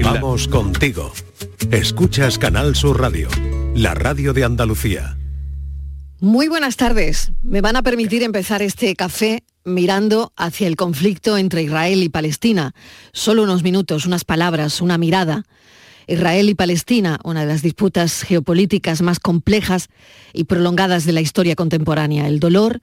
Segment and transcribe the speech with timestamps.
[0.00, 1.12] Vamos contigo.
[1.70, 3.28] Escuchas Canal Sur Radio,
[3.74, 5.18] la radio de Andalucía.
[6.18, 7.32] Muy buenas tardes.
[7.42, 12.74] Me van a permitir empezar este café mirando hacia el conflicto entre Israel y Palestina.
[13.12, 15.44] Solo unos minutos, unas palabras, una mirada.
[16.06, 19.88] Israel y Palestina, una de las disputas geopolíticas más complejas
[20.32, 22.28] y prolongadas de la historia contemporánea.
[22.28, 22.80] El dolor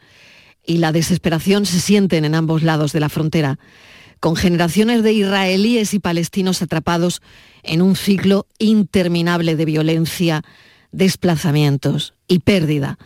[0.63, 3.57] y la desesperación se sienten en ambos lados de la frontera,
[4.19, 7.21] con generaciones de israelíes y palestinos atrapados
[7.63, 10.43] en un ciclo interminable de violencia,
[10.91, 12.97] desplazamientos y pérdida.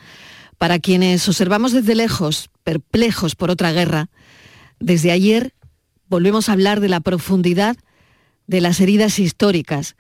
[0.57, 4.09] Para quienes observamos desde lejos, perplejos por otra guerra,
[4.79, 5.53] desde ayer
[6.07, 7.75] volvemos a hablar de la profundidad
[8.47, 9.95] de las heridas históricas.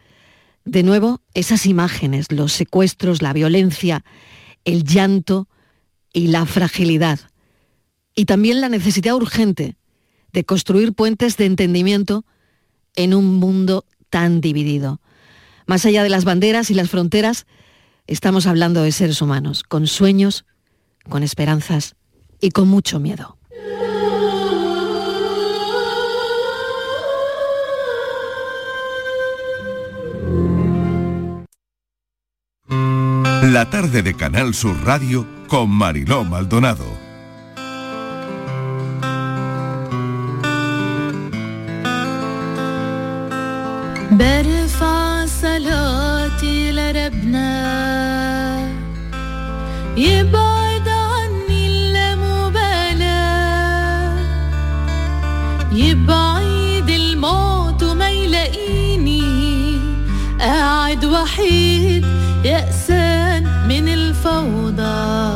[0.65, 4.03] De nuevo, esas imágenes, los secuestros, la violencia,
[4.65, 5.47] el llanto
[6.13, 7.19] y la fragilidad.
[8.15, 9.75] Y también la necesidad urgente
[10.33, 12.25] de construir puentes de entendimiento
[12.95, 14.99] en un mundo tan dividido.
[15.65, 17.45] Más allá de las banderas y las fronteras,
[18.07, 20.45] estamos hablando de seres humanos, con sueños,
[21.07, 21.95] con esperanzas
[22.41, 23.37] y con mucho miedo.
[33.53, 37.02] La tarde de Canal Sur Radio con Mariló Maldonado.
[44.13, 47.53] برفع صلاتي لربنا.
[49.97, 52.57] يبعد عني اللامبالاة.
[55.71, 59.79] يبعد الموت وما يلاقيني.
[60.39, 62.05] قاعد وحيد
[62.45, 65.33] يأسان من الفوضى.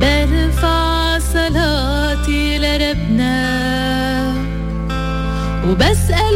[0.00, 3.36] برفع صلاتي لربنا.
[5.68, 6.35] وبسأله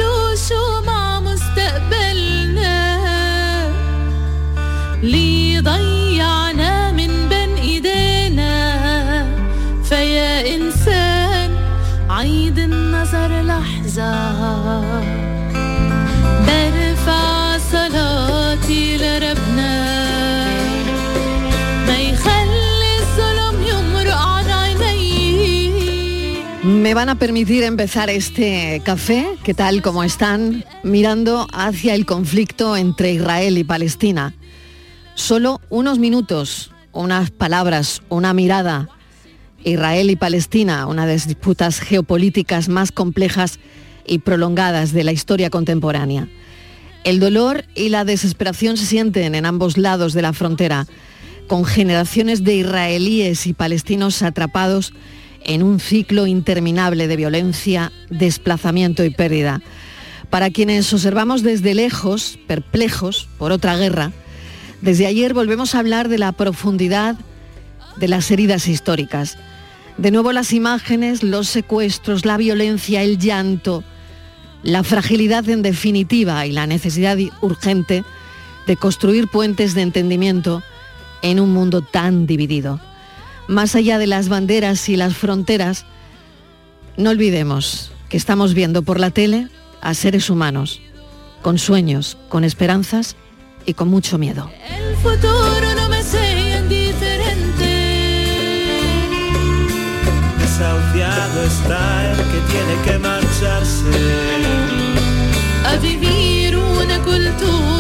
[26.91, 29.81] Me van a permitir empezar este café, ¿qué tal?
[29.81, 30.65] ¿Cómo están?
[30.83, 34.35] Mirando hacia el conflicto entre Israel y Palestina.
[35.15, 38.89] Solo unos minutos, unas palabras, una mirada.
[39.63, 43.61] Israel y Palestina, una de las disputas geopolíticas más complejas
[44.05, 46.27] y prolongadas de la historia contemporánea.
[47.05, 50.89] El dolor y la desesperación se sienten en ambos lados de la frontera,
[51.47, 54.93] con generaciones de israelíes y palestinos atrapados
[55.45, 59.63] en un ciclo interminable de violencia, desplazamiento y pérdida.
[60.31, 64.13] Para quienes observamos desde lejos, perplejos por otra guerra,
[64.81, 67.17] desde ayer volvemos a hablar de la profundidad
[67.97, 69.37] de las heridas históricas.
[69.99, 73.85] De nuevo las imágenes, los secuestros, la violencia, el llanto,
[74.63, 78.05] la fragilidad en definitiva y la necesidad urgente
[78.67, 80.63] de construir puentes de entendimiento
[81.23, 82.81] en un mundo tan dividido.
[83.51, 85.85] Más allá de las banderas y las fronteras,
[86.97, 89.49] no olvidemos que estamos viendo por la tele
[89.81, 90.81] a seres humanos,
[91.43, 93.17] con sueños, con esperanzas
[93.67, 94.49] y con mucho miedo.
[94.69, 97.65] El futuro no me sea indiferente.
[100.39, 103.91] Desahuciado está el que tiene que marcharse.
[105.67, 107.80] A vivir una cultura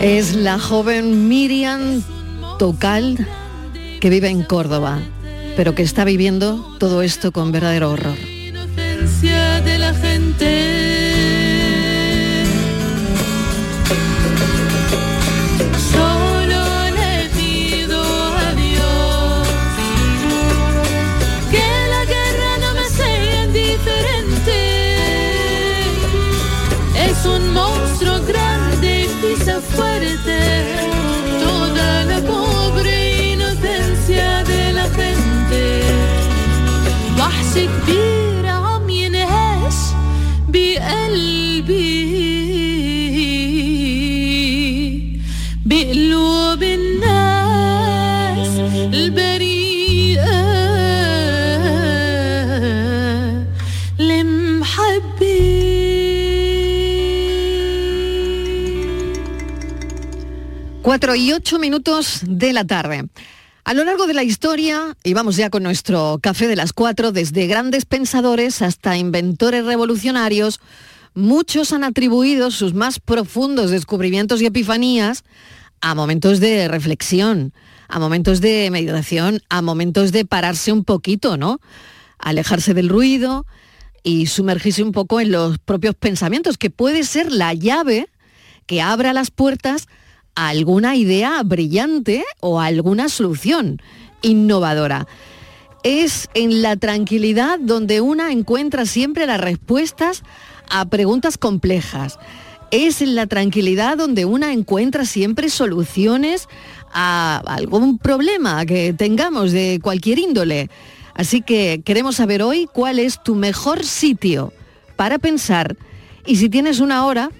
[0.00, 2.02] Es la joven Miriam
[2.58, 3.26] Tocal
[4.00, 5.00] que vive en Córdoba,
[5.56, 8.35] pero que está viviendo todo esto con verdadero horror.
[60.96, 63.06] 4 y 8 minutos de la tarde.
[63.64, 67.12] A lo largo de la historia, y vamos ya con nuestro café de las cuatro,
[67.12, 70.58] desde grandes pensadores hasta inventores revolucionarios,
[71.12, 75.22] muchos han atribuido sus más profundos descubrimientos y epifanías
[75.82, 77.52] a momentos de reflexión,
[77.88, 81.60] a momentos de meditación, a momentos de pararse un poquito, ¿no?
[82.18, 83.44] Alejarse del ruido
[84.02, 88.08] y sumergirse un poco en los propios pensamientos, que puede ser la llave
[88.64, 89.88] que abra las puertas
[90.36, 93.80] alguna idea brillante o alguna solución
[94.22, 95.08] innovadora.
[95.82, 100.22] Es en la tranquilidad donde una encuentra siempre las respuestas
[100.70, 102.18] a preguntas complejas.
[102.70, 106.48] Es en la tranquilidad donde una encuentra siempre soluciones
[106.92, 110.70] a algún problema que tengamos de cualquier índole.
[111.14, 114.52] Así que queremos saber hoy cuál es tu mejor sitio
[114.96, 115.76] para pensar
[116.26, 117.30] y si tienes una hora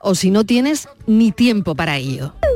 [0.00, 2.32] o si no tienes ni tiempo para ello.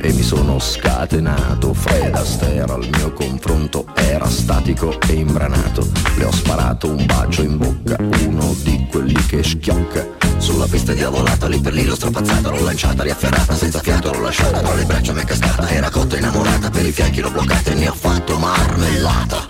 [0.00, 1.74] e mi sono scatenato.
[1.74, 5.86] Fred Astaire al mio confronto era statico e imbranato.
[6.16, 7.96] Le ho sparato un bacio in bocca,
[8.26, 10.06] uno di quelli che schiocca.
[10.38, 14.60] Sulla pista diavolata, lì per lì l'ho strapazzata L'ho lanciata, riafferrata, senza fiato l'ho lasciata
[14.60, 17.74] Tra le braccia mi è cascata, era cotta innamorata Per i fianchi l'ho bloccata e
[17.74, 19.46] ne ho fatto marmellata.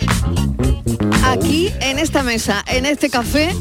[1.24, 3.52] Aquí, en esta mesa, en este café,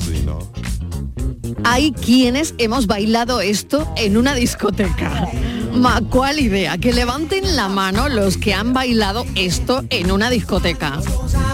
[1.63, 5.27] hay quienes hemos bailado esto en una discoteca.
[5.75, 6.77] Ma, ¿cuál idea?
[6.77, 10.99] Que levanten la mano los que han bailado esto en una discoteca.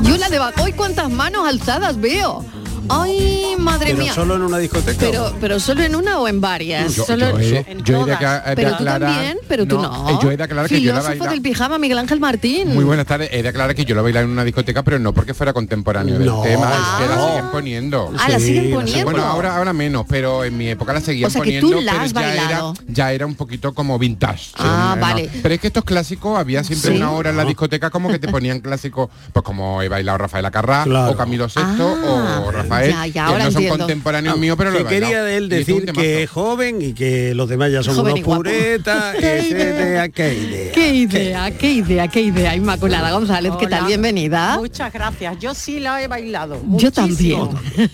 [0.03, 2.45] Yo la de hoy cuántas manos alzadas veo.
[2.89, 4.13] Ay, madre Pero mía.
[4.13, 4.97] solo en una discoteca.
[4.99, 6.95] Pero, pero solo en una o en varias.
[6.95, 10.09] Yo, Solo- yo he, yo he de, de pero tú aclarar- también, pero tú no.
[10.09, 12.73] eh, Yo he de aclarar que yo la Filósofo baila- del pijama, Miguel Ángel Martín.
[12.73, 13.29] Muy buenas tardes.
[13.31, 16.19] He de aclarar que yo lo bailaba en una discoteca, pero no porque fuera contemporáneo
[16.19, 16.41] No.
[16.41, 17.27] del tema, es que la Ah.
[17.29, 18.13] siguen poniendo.
[18.17, 19.05] Ah, la siguen Sí, poniendo.
[19.11, 21.81] Bueno, ahora, ahora menos, pero en mi época la seguían O sea, que poniendo, tú
[21.81, 22.73] la pero has ya bailado.
[22.77, 24.51] era, ya era un poquito como vintage.
[24.57, 25.01] Ah, Sí, no.
[25.07, 25.29] vale.
[25.41, 26.97] Pero es que estos clásicos había siempre Sí.
[26.97, 30.45] una hora en la discoteca como que te ponían clásicos, pues como he bailado Rafael
[30.45, 31.11] Acarrá, Claro.
[31.11, 33.77] o Camilo VI, Ah, o Rafael, ya, ya, que no son entiendo.
[33.79, 37.47] contemporáneos míos, pero lo he quería de él decir que es joven y que los
[37.49, 39.15] demás ya son Joven unos puretas.
[39.19, 40.01] Qué idea.
[40.03, 40.71] de- qué idea.
[40.71, 42.55] Qué idea, qué idea, qué idea.
[42.55, 43.79] Inmaculada González, ¿qué tal?
[43.79, 43.87] Hola.
[43.87, 44.57] Bienvenida.
[44.57, 45.37] Muchas gracias.
[45.39, 46.61] Yo sí la he bailado.
[46.77, 47.49] Yo también.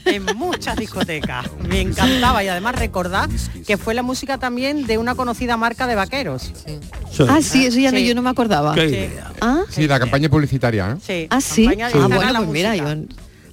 [0.05, 1.45] En muchas discotecas.
[1.67, 3.29] Me encantaba y además recordar
[3.65, 6.51] que fue la música también de una conocida marca de vaqueros.
[6.65, 7.23] Sí.
[7.27, 8.05] Ah, sí, eso ya no, Sí.
[8.07, 8.75] yo no me acordaba.
[8.75, 8.95] Qué Sí.
[8.95, 9.31] idea.
[9.41, 10.99] Ah, Sí, la campaña publicitaria, ¿no?
[10.99, 11.27] Sí.
[11.29, 11.67] ah, sí.
[11.67, 12.85] Ah, bueno, pues mira, yo...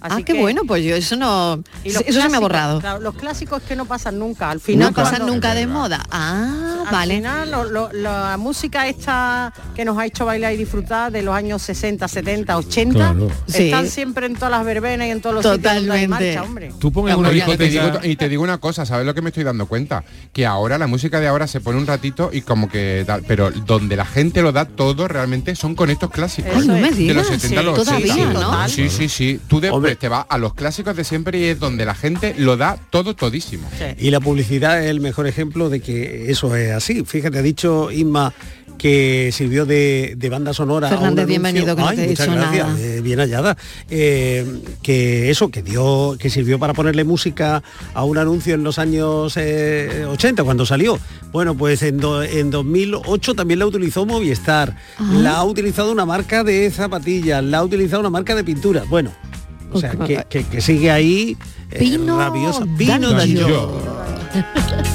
[0.05, 1.63] Así Ah, qué que- bueno, pues yo eso no...
[1.83, 2.79] Eso se me ha borrado.
[2.79, 4.51] claro, los clásicos que no pasan nunca.
[4.51, 6.05] Al final No pasan cuando- nunca de moda.
[6.11, 7.15] Ah, Al vale.
[7.17, 11.35] final, lo- lo- la música esta que nos ha hecho bailar y disfrutar de los
[11.35, 13.31] años 60, 70, 80, Claro.
[13.47, 13.91] están Sí.
[13.93, 16.35] siempre en todas las verbenas y en todos los sitios donde hay Totalmente.
[16.37, 16.73] marcha, hombre.
[16.79, 17.85] Tú pones una Oye, y, te discoteca...
[17.99, 20.05] digo, y te digo una cosa, ¿sabes lo que me estoy dando cuenta?
[20.35, 23.51] Que ahora la música de ahora se pone un ratito y como que da- pero
[23.51, 26.53] donde la gente lo da todo realmente son con estos clásicos.
[26.55, 28.41] Ay, no me Eso de los 70 a los Todavía, 80.
[28.41, 28.69] ¿no?
[28.69, 29.41] Sí, sí, sí.
[29.49, 29.94] Tú Hombre.
[29.97, 33.15] Te vas a los clásicos de siempre y es donde la gente lo da todo
[33.15, 33.69] todísimo.
[33.99, 37.05] Y la publicidad es el mejor ejemplo de que eso es así.
[37.05, 38.33] Fíjate, ha dicho Isma
[38.79, 40.89] que sirvió de, de banda sonora.
[40.89, 41.27] a un Fernández, anuncio.
[41.29, 42.81] bienvenido, que no Ay, te he muchas gracias, nada.
[42.81, 43.57] eh, bien hallada.
[43.89, 44.45] Eh,
[44.83, 47.63] que eso, que dio, que sirvió para ponerle música
[47.95, 50.99] a un anuncio en los años eh, 80, cuando salió.
[51.31, 54.77] Bueno, pues en, do- en 2008 también la utilizó Movistar.
[54.99, 55.03] Ah.
[55.19, 58.83] La ha utilizado una marca de zapatillas, la ha utilizado una marca de pintura.
[58.89, 59.13] Bueno,
[59.75, 61.37] o sea, que, que- que sigue ahí
[61.71, 62.65] eh, Pino rabiosa.
[62.79, 63.81] Pino Danjo.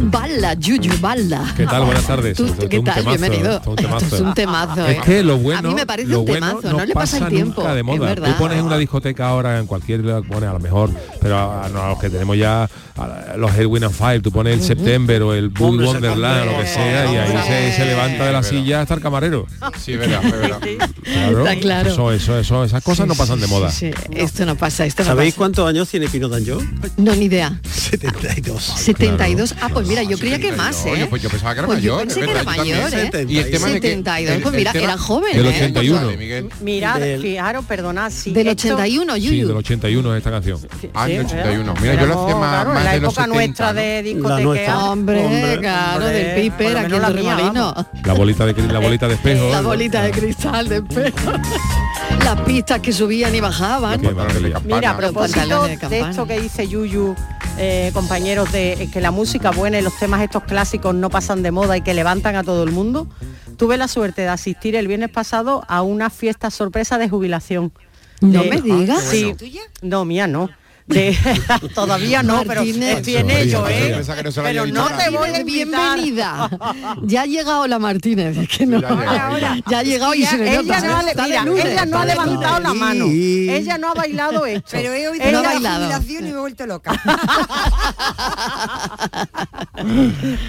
[0.00, 1.42] Balla, Yuyu, balla.
[1.56, 1.84] ¿Qué tal?
[1.84, 2.36] Buenas tardes.
[2.36, 2.94] Tú- ¿Qué un tal?
[3.02, 3.56] temazo, Bienvenido.
[3.56, 4.04] esto es un temazo.
[4.04, 4.86] Esto es un temazo.
[4.86, 5.00] Es ¿eh?
[5.04, 7.28] que lo bueno, A mí me parece lo un bueno temazo, no, le pasa el
[7.28, 7.60] tiempo.
[7.62, 8.06] nunca de es moda.
[8.06, 8.28] verdad.
[8.32, 11.82] Tú pones en una discoteca ahora en cualquier pone a lo mejor, pero a, no,
[11.82, 15.34] a los que tenemos ya a los Edwin and Five, tú pones el September o
[15.34, 18.56] el Bull Hombre, Wonderland, lo que sea, y ahí se, se levanta de la Sí,
[18.58, 19.46] silla hasta el camarero.
[19.80, 20.58] Sí, es verdad, es verdad.
[21.02, 21.90] Claro, Está claro.
[21.90, 23.70] Eso, eso, eso, esas cosas no pasan de moda.
[23.70, 25.38] Sí, sí, Esto no pasa, esto no ¿Sabéis pasa.
[25.38, 26.60] cuántos años tiene Pino Danjo?
[26.96, 27.58] No, ni idea.
[27.64, 28.62] 72.
[28.62, 29.62] 72 72.
[29.70, 30.90] Ah, pues mira, yo creía que más, ¿eh?
[30.92, 32.06] Oye, pues yo pensaba que era Pues yo mayor.
[32.06, 32.94] pensé es que era yo mayor.
[32.94, 33.26] ¿eh?
[33.28, 35.48] Y el tema de que 72, el- pues mira, era joven, Del ¿eh?
[35.48, 36.10] 81.
[36.18, 36.48] Miguel.
[36.60, 38.32] Mirad, Del- fijaros, perdonad, sí.
[38.32, 39.48] Del esto- 81, Sí, Yuyu.
[39.48, 40.58] del 81 es esta canción.
[40.94, 41.40] Ah, Sí, del ¿verdad?
[41.40, 41.74] 81.
[41.80, 43.80] Mira, yo lo hacía más, claro, más la de los época 70, nuestra ¿no?
[43.80, 44.78] de discotequea.
[44.84, 45.58] Hombre, Hombre.
[45.58, 47.88] claro, Hombre, del Piper, aquí en la mía, Torremolino.
[48.04, 49.50] La bolita de la bolita de espejo.
[49.50, 51.32] La bolita de cristal de espejo.
[52.28, 54.02] Las pistas que subían y bajaban.
[54.66, 57.16] Mira, a propósito de esto que dice Yuyu,
[57.56, 61.42] eh, compañeros, de eh, que la música buena y los temas estos clásicos no pasan
[61.42, 63.08] de moda y que levantan a todo el mundo,
[63.56, 67.72] tuve la suerte de asistir el viernes pasado a una fiesta sorpresa de jubilación.
[68.20, 69.04] No De- me digas.
[69.04, 69.34] Sí,
[69.80, 70.50] no, mía no.
[70.88, 71.16] De-
[71.74, 73.66] todavía no, pero estoy en ello.
[73.68, 74.02] ¿eh?
[74.02, 75.42] No Pero no te voy a.
[75.44, 76.48] Bienvenida.
[77.02, 78.80] Ya ha llegado la Martínez, es que no.
[78.80, 79.56] Ya ha llegado, ya.
[79.68, 83.06] Ya ha llegado y Ella, se le ella no ha, ella no levantado la mano.
[83.10, 84.68] Ella no ha bailado esto.
[84.72, 85.78] Pero he oído Ella la ha bailado.
[85.84, 86.92] jubilación y me he vuelto loca.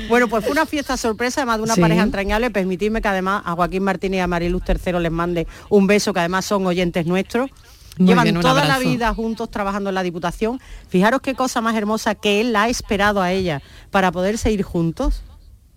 [0.10, 1.82] Bueno, pues fue una fiesta sorpresa, además de una Sí.
[1.82, 2.50] pareja entrañable.
[2.50, 6.20] Permitidme que además a Joaquín Martínez y a Mariluz III les mande un beso, que
[6.20, 7.50] además son oyentes nuestros.
[8.00, 10.60] Muy Llevan bien, toda la vida juntos trabajando en la Diputación.
[10.88, 14.64] Fijaros qué cosa más hermosa que él la ha esperado a ella para poderse ir
[14.64, 15.22] juntos,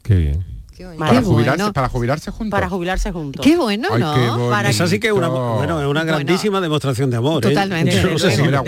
[0.03, 0.52] Qué bien.
[0.77, 1.05] Qué bonito.
[1.05, 1.73] Para Qué jubilarse, bueno.
[1.75, 2.51] para jubilarse juntos.
[2.51, 3.45] para jubilarse juntos.
[3.45, 4.49] Qué bueno, Ay, ¿no?
[4.49, 7.45] Para- Esa sí que es una, bueno, es una grandísima demostración de amor.
[7.45, 7.49] ¿eh?
[7.51, 7.93] Totalmente.
[8.03, 8.63] Yo no sé si- A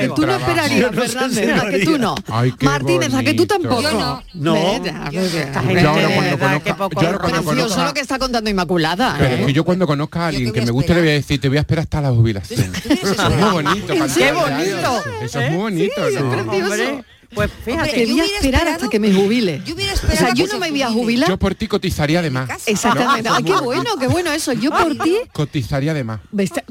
[0.00, 2.14] que tú no esperarías, no sé si Fernández, a que tú no.
[2.28, 3.82] Ay, Martínez, a que tú tampoco.
[3.82, 4.22] Yo no.
[4.34, 4.56] No.
[5.10, 8.00] Yo Esta gente, ahora cuando conozca- qué poco- yo ahora cuando Precioso conozca- lo que
[8.00, 9.16] está contando Inmaculada.
[9.18, 9.40] Pero ¿eh?
[9.40, 11.48] es que yo cuando conozca a alguien que me guste le voy a decir, te
[11.48, 12.72] voy a esperar hasta la jubilación.
[12.74, 13.86] Eso es muy bonito.
[14.16, 15.02] ¡Qué bonito!
[15.22, 15.44] Eso ¿Eh?
[15.46, 15.94] es muy bonito,
[17.32, 17.92] Hombre, pues fíjate.
[17.92, 19.62] Que yo voy a esperar hasta que me jubile.
[19.64, 21.28] yo hubiera O sea, yo no me voy a jubilar.
[21.28, 22.48] Yo por ti cotizaría de más.
[22.66, 23.28] Exactamente.
[23.28, 24.52] No, Ay, qué bueno, qué bueno eso.
[24.52, 26.20] Yo por ti, Cotizaría de más.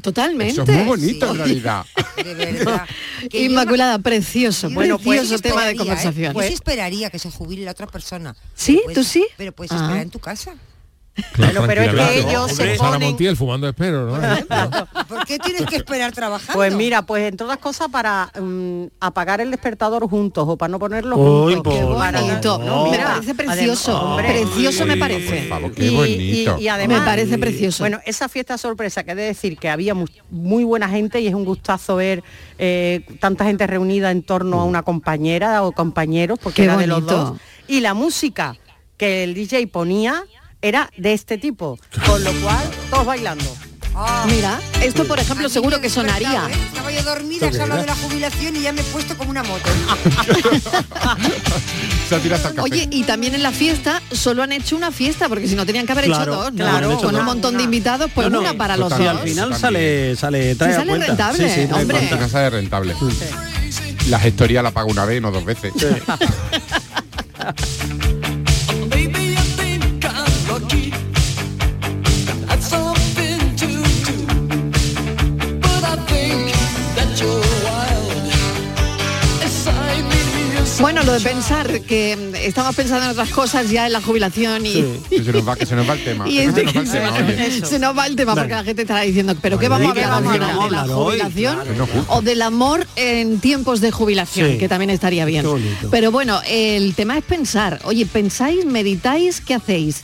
[0.01, 0.54] totalmente.
[0.54, 1.32] Eso es muy bonito Sí.
[1.32, 1.86] en realidad.
[2.24, 2.86] De verdad.
[3.30, 5.75] Que yo- Inmaculada, precioso, yo- bueno, precioso tema de esperaría, ¿eh?
[5.78, 6.34] conversación.
[6.34, 8.36] Yo sí esperaría que se jubile la otra persona.
[8.56, 8.82] ¿Sí?
[8.86, 9.25] Pero ¿Tú sí?
[9.38, 9.75] Pero puedes Ah.
[9.75, 10.54] esperar en tu casa.
[11.38, 14.86] Bueno, pero es que ellos se Como Sara ponen- Montiel fumando espero, ¿no?
[15.08, 16.54] ¿Por qué tienes que esperar trabajando?
[16.54, 20.80] Pues mira, pues entre otras cosas para mm, apagar el despertador juntos o para no
[20.80, 21.74] ponerlo Uy, juntos.
[21.74, 22.58] Qué bonito.
[22.60, 23.92] no, me mira, parece precioso.
[23.98, 25.38] además- hombre, precioso me parece.
[25.42, 26.56] por favor, qué y, bonito.
[26.58, 27.84] y- y además me parece precioso.
[27.84, 31.28] Bueno, esa fiesta sorpresa que he de decir que había mu- muy buena gente y
[31.28, 32.24] es un gustazo ver
[32.58, 36.88] eh, tanta gente reunida en torno a una compañera o compañeros, porque Qué era de
[36.88, 37.18] los bonito.
[37.32, 37.39] dos.
[37.68, 38.56] Y la música
[38.98, 40.24] que el DJ ponía
[40.62, 43.46] era de este tipo, con lo cual todos bailando.
[43.96, 46.48] Ah, Mira, esto por ejemplo seguro que sonaría.
[46.50, 46.54] ¿eh?
[46.68, 49.44] Estaba yo dormida, se habla de la jubilación y ya me he puesto como una
[49.44, 49.70] moto.
[52.08, 52.72] Se tira hasta el café.
[52.72, 55.86] Oye, y también en la fiesta solo han hecho una fiesta, porque si no tenían
[55.86, 56.58] que haber Claro, hecho dos, ¿no?
[56.66, 58.92] claro, Con un montón de invitados, pues No, no, una para los.
[58.94, 59.08] Y dos.
[59.08, 61.08] al final sale, sale, trae a sale cuenta.
[61.08, 61.98] rentable, Sí, sí, trae hombre.
[62.08, 62.30] Cuenta.
[62.30, 62.96] sale rentable.
[64.08, 65.72] La gestoría la paga una vez, no dos veces.
[80.80, 84.66] Bueno, lo de pensar que mm, estamos pensando en otras cosas ya en la jubilación
[84.66, 84.86] y, Sí.
[85.10, 86.30] Que se nos va, que se nos va el tema.
[86.30, 86.76] y este- se nos
[87.14, 87.66] va el tema, oye.
[87.66, 89.94] Se nos va el tema porque la gente estará diciendo, pero ¿qué Vale, vamos a
[89.96, 91.06] ¿de qué hablar vamos a ¿De la hoy?
[91.20, 91.88] jubilación Claro.
[92.08, 94.52] O del amor en tiempos de jubilación?
[94.52, 94.58] Sí.
[94.58, 95.46] Que también estaría bien.
[95.92, 97.80] Pero bueno, el tema es pensar.
[97.84, 99.42] Oye, ¿pensáis, meditáis?
[99.42, 100.04] ¿Qué hacéis?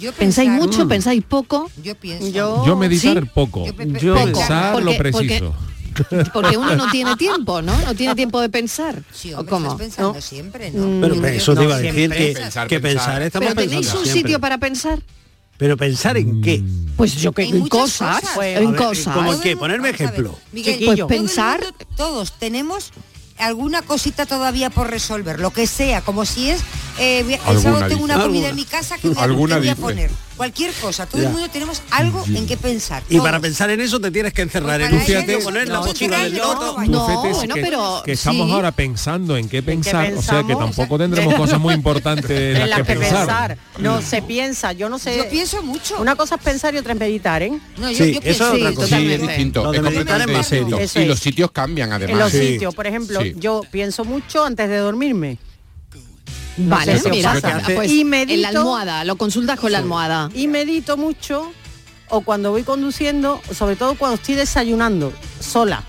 [0.00, 0.84] Yo ¿Pensáis pensar- mucho?
[0.84, 0.88] Mm.
[0.88, 1.70] ¿Pensáis poco?
[1.82, 2.28] Yo pienso.
[2.28, 3.30] Yo, Yo meditar ¿sí?
[3.32, 3.64] poco.
[3.64, 5.22] Yo pe- pe- Yo- Pensar Porque- lo preciso.
[5.52, 5.73] Porque
[6.56, 7.76] uno no tiene tiempo, ¿no?
[7.82, 9.02] No tiene tiempo de pensar.
[9.12, 9.66] Sí, ¿O hombre, cómo?
[9.66, 10.20] estás pensando ¿No?
[10.20, 10.76] siempre, Mm.
[10.76, 11.00] ¿no?
[11.00, 12.18] Pero Yo creo eso que te iba a decir siempre.
[12.18, 13.04] que, Pensar, que pensar.
[13.06, 14.22] pensar estamos ¿Pero tenéis pensando un siempre.
[14.22, 15.02] sitio para pensar?
[15.56, 16.62] Pero pensar en qué.
[16.96, 18.34] Pues yo que En en cosas, cosas.
[18.34, 19.14] Pues, en ver, cosas.
[19.14, 19.56] ¿cómo Todo qué?
[19.56, 20.36] Ponerme ejemplo.
[20.52, 22.90] Miguel, el Pensar- mundo, todos tenemos
[23.38, 26.60] alguna cosita todavía por resolver, lo que sea, como si es,
[26.98, 28.48] eh, el Alguna sábado tengo una comida Alguna.
[28.50, 31.28] en mi casa que voy a, Alguna que voy a poner, cualquier cosa, todo Ya.
[31.28, 33.02] el mundo tenemos algo en que pensar.
[33.08, 35.80] Y para pensar en eso te tienes que encerrar Pues en un eso- poner la
[35.80, 36.76] postura del loto.
[36.78, 38.52] no, No, Fíjate, bueno, que, pero que estamos sí.
[38.52, 42.70] ahora pensando en qué pensar, o sea que tampoco tendremos cosas muy importantes en en
[42.70, 43.26] las que, pensar.
[43.26, 43.58] pensar.
[43.78, 45.16] No, se piensa, yo no sé.
[45.16, 46.00] Yo pienso mucho.
[46.00, 47.52] Una cosa es pensar y otra es meditar, ¿eh?
[47.76, 48.86] No, yo, Sí, yo eso pienso es otra cosa.
[48.88, 49.26] Sí, es Totalmente.
[49.28, 49.64] distinto.
[49.64, 51.00] Lo Es de meditar completamente distinto.
[51.00, 52.18] Y los sitios cambian En además.
[52.18, 52.38] los Sí.
[52.52, 55.38] sitios, por ejemplo, yo pienso mucho antes de dormirme.
[56.56, 57.62] Vale, sé mira, pasa.
[57.74, 60.30] pues Y en medito- la almohada, lo consultas con la almohada.
[60.34, 61.50] Y medito mucho
[62.08, 65.82] o cuando voy conduciendo, sobre todo cuando estoy desayunando sola.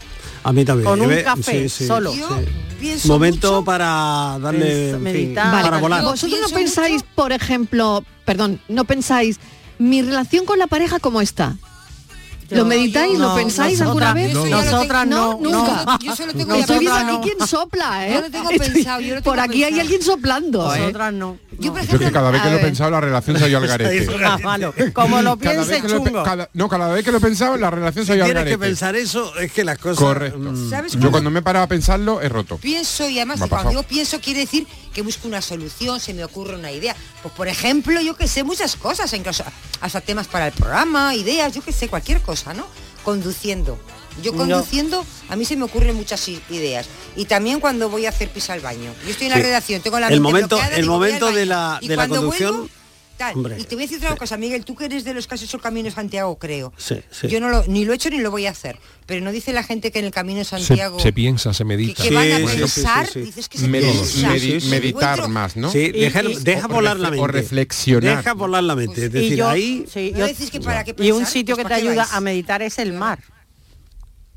[0.44, 0.90] A mí también.
[0.90, 2.12] Con un café, solo.
[2.12, 2.22] Sí.
[2.80, 5.52] pienso Momento mucho- para darle Pens- en meditar.
[5.52, 6.04] Vale, para volar.
[6.04, 9.40] Vosotros no pensáis, mucho- por ejemplo, perdón, no pensáis,
[9.80, 11.56] mi relación con la pareja cómo está.
[12.50, 13.18] ¿Lo meditáis?
[13.18, 14.34] ¿Lo pensáis alguna vez?
[14.34, 15.98] no, nosotras no, nunca.
[16.02, 18.14] Yo solo tengo Estoy viendo aquí quién sopla, ¿eh?
[18.14, 20.80] Yo lo tengo Estoy- pensado, yo lo tengo Por aquí hay alguien soplando, ¿eh?
[20.80, 21.38] Nosotras no.
[21.58, 23.58] Yo, por Yo que cada vez que lo he pensado la relación se ha ido
[23.60, 24.08] al garete.
[24.26, 24.60] Ah,
[24.94, 28.12] como lo piense lo cada- no, cada vez que lo he pensado la relación se
[28.14, 28.66] ha ido al Tienes que garete.
[28.68, 29.98] pensar eso, es que las cosas...
[30.04, 30.38] Correcto.
[30.40, 32.58] mm, ¿sabes Yo cuando me he parado a pensarlo he roto.
[32.58, 36.56] pienso y además cuando digo pienso quiere decir que busco una solución, se me ocurre
[36.56, 36.96] una idea.
[37.22, 39.44] Pues por ejemplo, yo que sé, muchas cosas, incluso
[39.82, 42.68] hasta temas para el programa, ideas, yo que sé, cualquier cosa, ¿no?
[43.04, 43.78] Conduciendo.
[44.22, 44.38] Yo No.
[44.40, 46.88] conduciendo, a mí se me ocurren muchas ideas.
[47.16, 48.94] Y también cuando voy a hacer pis al baño.
[49.04, 49.44] Yo estoy en la Sí.
[49.44, 51.96] redacción, tengo la El mente momento- bloqueada, el voy al momento de la- Y de
[51.98, 52.70] la conducción, vuelvo,
[53.18, 53.36] tal.
[53.36, 53.58] hombre.
[53.60, 55.42] Y te voy a decir otra cosa, Miguel, tú que eres de los que has
[55.42, 56.72] hecho el Camino de Santiago, creo.
[56.78, 57.28] Sí, sí.
[57.28, 58.78] Yo no lo, ni lo he hecho ni lo voy a hacer.
[59.06, 61.00] Pero no dice la gente que en el Camino de Se, Santiago...
[61.00, 62.04] se piensa, se que, medita.
[62.04, 64.30] que van a Sí, sí, sí, pensar, dices que se Medi- piensa.
[64.30, 64.68] medi- Sí, sí, sí.
[64.70, 65.72] meditar más, ¿no?
[65.72, 66.36] Sí, deja, y-
[66.68, 67.24] volar la mente.
[67.24, 68.18] o reflexionar.
[68.18, 69.06] Deja volar la mente.
[69.06, 69.86] Es Y decir, yo- ahí...
[69.92, 71.88] sí, ¿No yo- decís que para qué y un sitio Pues que te ¿para qué
[71.90, 72.14] ayuda vais?
[72.14, 73.20] a meditar es el mar.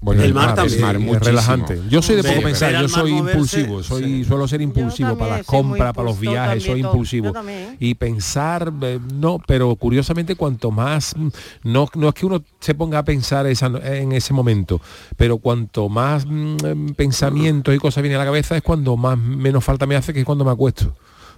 [0.01, 0.85] Bueno, El mar es también.
[0.85, 1.19] es muchísimo.
[1.25, 1.81] relajante.
[1.91, 4.25] Yo soy de poco pensar, yo mar soy moverse, impulsivo, soy sí.
[4.25, 7.33] suelo ser impulsivo también para las compras, para los viajes, soy también, impulsivo.
[7.81, 11.29] Y pensar, eh, no, pero curiosamente cuanto más, mm,
[11.65, 14.81] no, no es que uno se ponga a pensar esa- en ese momento,
[15.17, 19.19] pero cuanto más mm, em, pensamientos y cosas vienen a la cabeza es cuando más
[19.19, 20.95] menos falta me hace que es cuando me acuesto.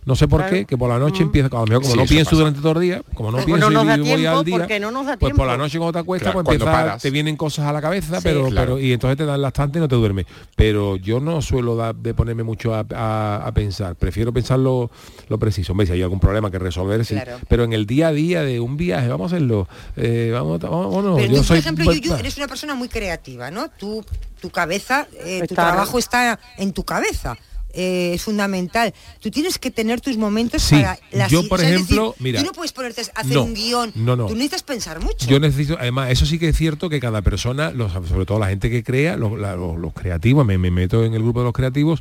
[0.07, 0.57] No sé por Claro.
[0.57, 2.37] qué, que por la noche empieza, a lo mejor como Sí, no pienso pasa.
[2.39, 4.45] durante todo el día, como no Pues pienso no nos da y voy tiempo, al
[4.47, 6.65] día, porque no nos da pues por la noche cuando te acuestas, Claro, pues cuando
[6.65, 7.03] empieza, paras.
[7.03, 8.21] te vienen cosas a la cabeza, Sí.
[8.25, 8.75] pero, Claro.
[8.77, 10.25] pero y entonces te dan lastante y no te duermes.
[10.57, 14.91] Pero yo no suelo dar- de ponerme mucho a, a- a pensar, prefiero pensar lo,
[15.29, 15.73] lo preciso.
[15.73, 17.15] Hombre, si hay algún problema que resolver, sí.
[17.15, 17.39] Claro.
[17.47, 19.69] Pero en el día a día de un viaje, vamos a hacerlo.
[19.97, 21.17] eh, vamos, vamos, vámonos.
[21.17, 23.69] Pero yo tú, por soy- ejemplo, voy- Yuyu, eres una persona muy creativa, ¿no?
[23.69, 24.03] Tú,
[24.41, 27.37] tu cabeza, eh, tu trabajo está en tu cabeza.
[27.75, 28.93] Eh, es fundamental.
[29.21, 32.11] Tú tienes que tener tus momentos Sí, para las yo, por o sea, es ejemplo,
[32.11, 33.93] decir, mira, tú no puedes ponerte a hacer no, un guion.
[33.95, 34.27] no, no.
[34.27, 35.27] Tú necesitas pensar mucho.
[35.27, 38.49] Yo necesito, además, eso sí que es cierto que cada persona, los- sobre todo la
[38.49, 41.45] gente que crea, los, la- los- los creativos, me, me meto en el grupo de
[41.45, 42.01] los creativos,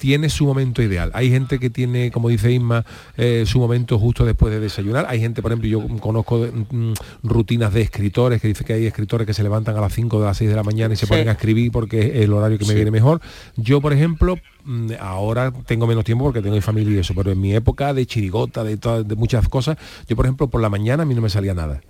[0.00, 1.10] tiene su momento ideal.
[1.12, 2.86] Hay gente que tiene, como dice Isma,
[3.18, 5.04] eh, su momento justo después de desayunar.
[5.10, 6.38] Hay gente, por ejemplo, yo conozco
[6.70, 6.92] mm,
[7.22, 10.24] rutinas de escritores, que dice que hay escritores que se levantan a las 5 de
[10.24, 11.10] las 6 de la mañana y se Sí.
[11.10, 13.20] ponen a escribir porque es el horario que me viene mejor.
[13.56, 17.30] Yo, por ejemplo, mm, ahora tengo menos tiempo porque tengo mi familia y eso, pero
[17.30, 19.76] en mi época de chirigota, de, todas- de muchas cosas,
[20.08, 21.82] yo, por ejemplo, por la mañana a mí no me salía nada.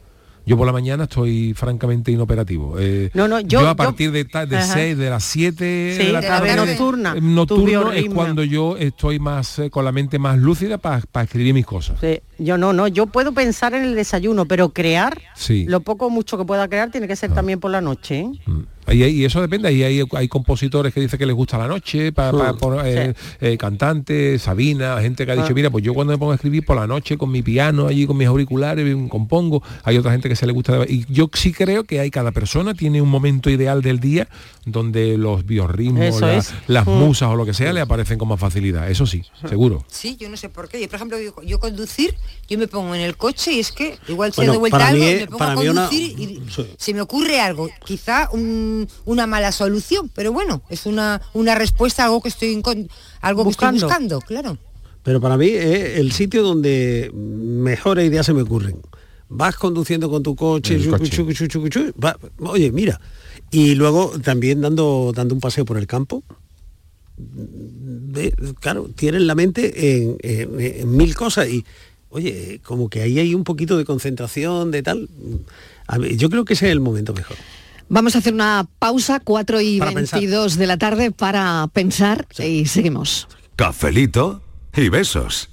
[0.47, 2.77] Yo por la mañana estoy francamente inoperativo.
[2.79, 4.75] Eh, No, no, yo- a yo- partir de, de Ajá.
[4.75, 8.05] 6, de las 7 Sí, de la de la tarde, nocturna, eh, tu nocturno es
[8.13, 11.99] cuando yo estoy más eh, con la mente más lúcida para escribir mis cosas.
[12.01, 15.67] Sí, yo no, no, yo puedo pensar en el desayuno, pero crear, Sí.
[15.69, 18.21] lo poco o mucho que pueda crear tiene que ser también por la noche.
[18.21, 18.31] ¿eh?
[18.47, 18.61] Mm.
[18.89, 22.55] Y eso depende, ahí hay, hay compositores que dicen que les gusta la noche, para
[23.41, 23.57] Sí.
[23.57, 25.55] cantantes, Sabina, gente que ha dicho, Ah.
[25.55, 28.07] mira, pues yo cuando me pongo a escribir por la noche con mi piano, allí
[28.07, 30.85] con mis auriculares, compongo, hay otra gente que se le gusta.
[30.89, 34.29] Y yo sí creo que hay, cada persona tiene un momento ideal del día
[34.67, 36.91] donde los biorritmos, la- las Mm.
[36.91, 39.85] musas o lo que sea le aparecen con más facilidad, eso sí, seguro.
[39.89, 40.81] Sí, yo no sé por qué.
[40.81, 42.15] Yo, por ejemplo, yo, yo conducir,
[42.49, 45.05] yo me pongo en el coche y es que igual se Bueno, de vuelta algo,
[45.05, 46.67] mí y me pongo a una- conducir y sí.
[46.77, 48.70] se me ocurre algo, quizá un-
[49.05, 52.61] una mala solución, pero bueno, es una, una respuesta a algo que estoy
[53.21, 53.77] algo que Buscando.
[53.77, 54.59] estoy buscando, claro.
[55.03, 58.77] Pero para mí es el sitio donde mejores ideas se me ocurren.
[59.29, 61.11] Vas conduciendo con tu coche, El chucu, coche.
[61.11, 63.01] chucu, chucu, chucu, chucu, va- oye, mira.
[63.53, 66.23] Y luego también dando, dando un paseo por el campo.
[68.61, 71.65] Claro, tienes la mente en, en- en mil cosas y,
[72.11, 75.09] oye, como que ahí hay un poquito de concentración, de tal.
[75.87, 77.37] A mí- yo creo que ese es el momento mejor.
[77.91, 80.21] Vamos a hacer una pausa, 4 y Para pensar.
[80.21, 83.27] 22 de la tarde, para pensar y seguimos.
[83.57, 84.43] Cafelito
[84.75, 85.51] y besos.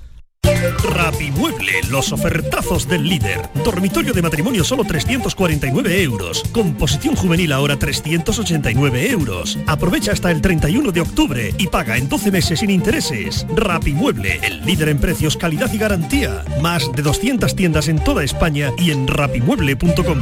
[0.93, 3.49] Rapimueble, los ofertazos del líder.
[3.65, 6.43] Dormitorio de matrimonio solo 349 euros.
[6.51, 9.57] Composición juvenil ahora 389 euros.
[9.65, 13.47] Aprovecha hasta el 31 de octubre y paga en 12 meses sin intereses.
[13.55, 16.45] Rapimueble, el líder en precios, calidad y garantía.
[16.61, 20.21] Más de 200 tiendas en toda España y en rapimueble.com.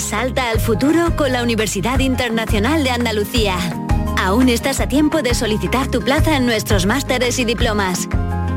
[0.00, 3.56] Salta al futuro con la Universidad Internacional de Andalucía.
[4.18, 8.08] Aún estás a tiempo de solicitar tu plaza en nuestros másteres y diplomas.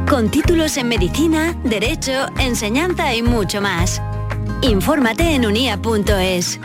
[0.10, 4.02] Con títulos en medicina, derecho, enseñanza y mucho más.
[4.62, 6.60] Infórmate en unia.es.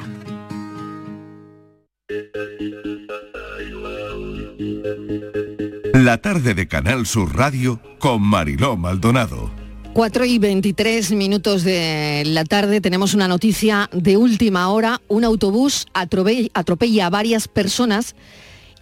[5.93, 9.58] La tarde de Canal Sur Radio con Mariló Maldonado.
[9.95, 15.01] 4 y 23 minutos de la tarde tenemos una noticia de última hora.
[15.09, 18.15] Un autobús atrobe- atropella a varias personas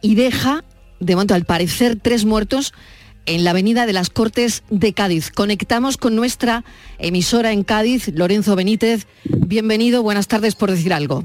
[0.02, 0.62] y deja,
[1.00, 2.74] de momento al parecer, tres muertos
[3.24, 5.30] en la avenida de las Cortes de Cádiz.
[5.30, 6.64] Conectamos con nuestra
[6.98, 9.06] emisora en Cádiz, Lorenzo Benítez.
[9.24, 11.24] Bienvenido, buenas tardes por decir algo.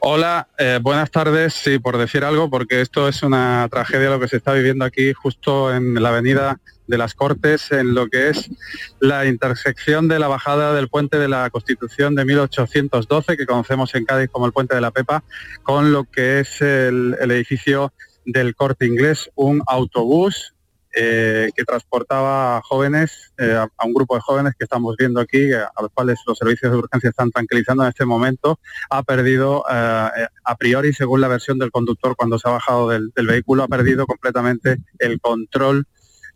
[0.00, 1.54] Hola, eh, buenas tardes.
[1.54, 5.12] Sí, por decir algo, porque esto es una tragedia lo que se está viviendo aquí
[5.12, 8.50] justo en la avenida de las Cortes, en lo que es
[9.00, 14.04] la intersección de la bajada del puente de la Constitución de 1812, que conocemos en
[14.04, 15.24] Cádiz como el puente de la Pepa,
[15.62, 17.92] con lo que es el, edificio
[18.24, 20.54] del corte inglés, un autobús
[20.94, 25.50] eh, que transportaba a jóvenes, eh, a, un grupo de jóvenes que estamos viendo aquí,
[25.50, 29.64] eh, a los cuales los servicios de urgencia están tranquilizando en este momento, ha perdido,
[29.70, 33.62] eh, eh, a priori, según la versión del conductor cuando se ha bajado del vehículo,
[33.62, 35.86] ha perdido completamente el control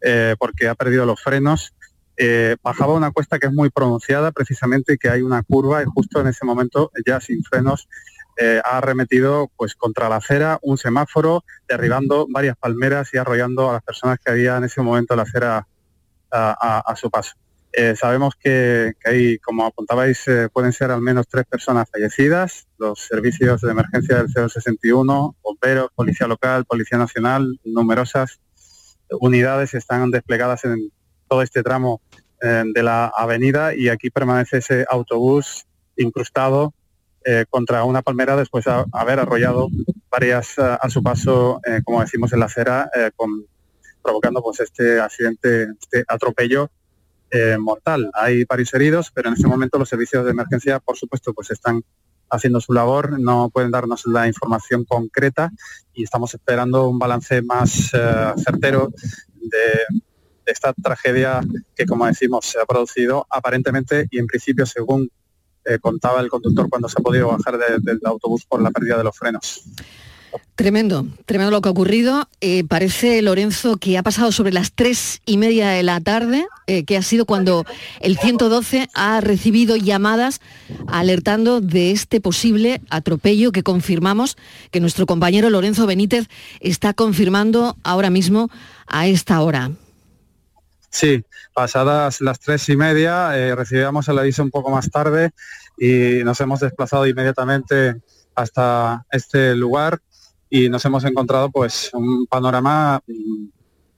[0.03, 1.75] eh, porque ha perdido los frenos.
[2.17, 5.85] Eh, bajaba una cuesta que es muy pronunciada precisamente y que hay una curva y
[5.85, 7.89] justo en ese momento ya sin frenos
[8.39, 13.75] eh, ha arremetido pues contra la acera un semáforo, derribando varias palmeras y arrollando a
[13.75, 15.67] las personas que había en ese momento en la acera
[16.31, 17.33] a, su paso.
[17.95, 22.67] Sabemos que, que hay, como apuntabais, pueden ser al menos tres personas fallecidas.
[22.79, 28.39] Los servicios de emergencia del 061, bomberos, policía local, policía nacional, numerosas
[29.11, 30.91] unidades están desplegadas en
[31.29, 32.01] todo este tramo
[32.43, 35.67] eh, de la avenida y aquí permanece ese autobús
[35.97, 36.75] incrustado
[37.25, 39.69] eh, contra una palmera después de haber arrollado
[40.11, 42.91] varias eh, a su paso, como decimos en la acera,
[44.03, 46.71] provocando pues este accidente, este atropello
[47.59, 48.11] mortal.
[48.15, 51.83] Hay varios heridos, pero en este momento los servicios de emergencia, por supuesto, pues están
[52.31, 55.51] haciendo su labor, no pueden darnos la información concreta
[55.93, 58.91] y estamos esperando un balance más eh, certero
[59.35, 60.03] de,
[60.47, 61.41] esta tragedia
[61.75, 65.11] que, como decimos, se ha producido aparentemente y en principio, según
[65.65, 68.97] eh, contaba el conductor cuando se ha podido bajar de- del autobús por la pérdida
[68.97, 69.65] de los frenos.
[70.57, 72.31] Tremendo, tremendo lo que ha ocurrido.
[72.41, 76.85] Eh, parece, Lorenzo, que ha pasado sobre las tres y media de la tarde, eh,
[76.85, 77.67] que ha sido cuando
[78.01, 80.41] el 112 ha recibido llamadas
[80.89, 84.39] alertando de este posible atropello que confirmamos,
[84.71, 86.27] que nuestro compañero Lorenzo Benítez
[86.61, 88.49] está confirmando ahora mismo
[88.87, 89.73] a esta hora.
[90.89, 95.33] Sí, pasadas las tres y media eh, recibíamos el aviso un poco más tarde
[95.77, 97.97] y nos hemos desplazado inmediatamente
[98.35, 100.01] hasta este lugar
[100.57, 103.45] y nos hemos encontrado pues un panorama mm,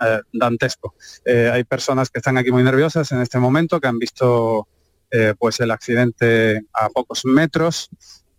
[0.01, 0.95] eh, dantesco.
[1.25, 4.67] Eh, hay personas que están aquí muy nerviosas en este momento, que han visto
[5.09, 7.91] eh, pues el accidente a pocos metros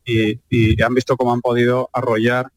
[0.03, 2.51] y, y han visto cómo han podido arrollar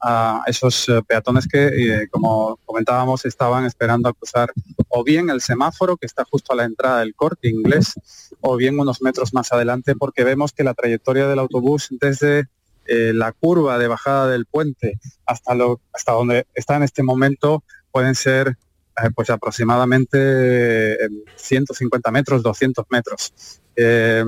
[0.00, 4.52] a esos peatones que, como comentábamos, estaban esperando a cruzar
[4.88, 7.94] o bien el semáforo que está justo a la entrada del corte inglés,
[8.40, 12.46] o bien unos metros más adelante, porque vemos que la trayectoria del autobús desde
[12.88, 18.14] eh, la curva de bajada del puente hasta, lo, donde está en este momento pueden
[18.14, 23.32] ser eh, pues aproximadamente eh, 150 metros, 200 metros.
[23.76, 24.24] Eh,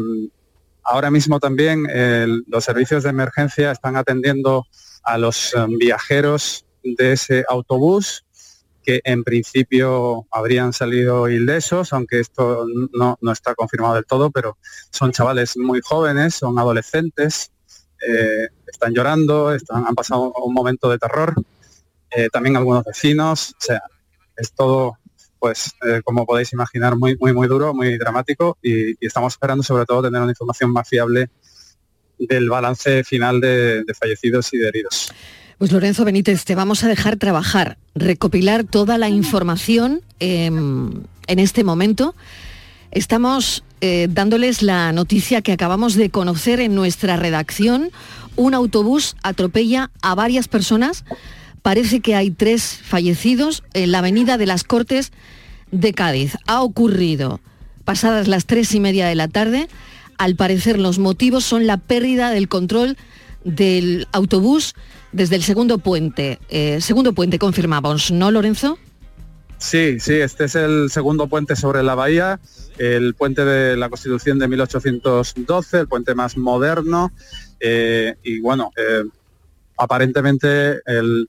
[0.84, 4.66] ahora mismo también eh, los servicios de emergencia están atendiendo
[5.02, 8.24] a los eh, viajeros de ese autobús
[8.82, 14.56] que en principio habrían salido ilesos, aunque esto no está confirmado del todo, pero
[14.90, 17.52] son chavales muy jóvenes, son adolescentes,
[18.06, 21.34] eh, están llorando, han pasado un momento de terror,
[22.10, 23.82] eh, también algunos vecinos, o sea,
[24.36, 24.98] es todo,
[25.38, 29.84] pues, eh, como podéis imaginar, muy, muy, muy duro, muy dramático y, estamos esperando sobre
[29.84, 31.30] todo tener una información más fiable
[32.18, 35.12] del balance final de, fallecidos y de heridos.
[35.58, 41.64] Pues Lorenzo Benítez, te vamos a dejar trabajar, recopilar toda la información eh, en este
[41.64, 42.14] momento.
[42.90, 47.90] Estamos eh, dándoles la noticia que acabamos de conocer en nuestra redacción.
[48.34, 51.04] Un autobús atropella a varias personas.
[51.62, 55.12] Parece que hay tres fallecidos en la avenida de las Cortes
[55.70, 56.36] de Cádiz.
[56.46, 57.40] Ha ocurrido
[57.84, 59.68] pasadas las tres y media de la tarde.
[60.18, 62.96] Al parecer los motivos son la pérdida del control
[63.44, 64.74] del autobús
[65.12, 66.40] desde el segundo puente.
[66.48, 68.78] Eh, segundo puente confirmamos, ¿no, Lorenzo?
[69.60, 72.40] Sí, sí, este es el segundo puente sobre la bahía,
[72.78, 77.12] el puente de la Constitución de 1812, el puente más moderno,
[77.60, 79.04] eh, y bueno, eh,
[79.76, 81.28] aparentemente el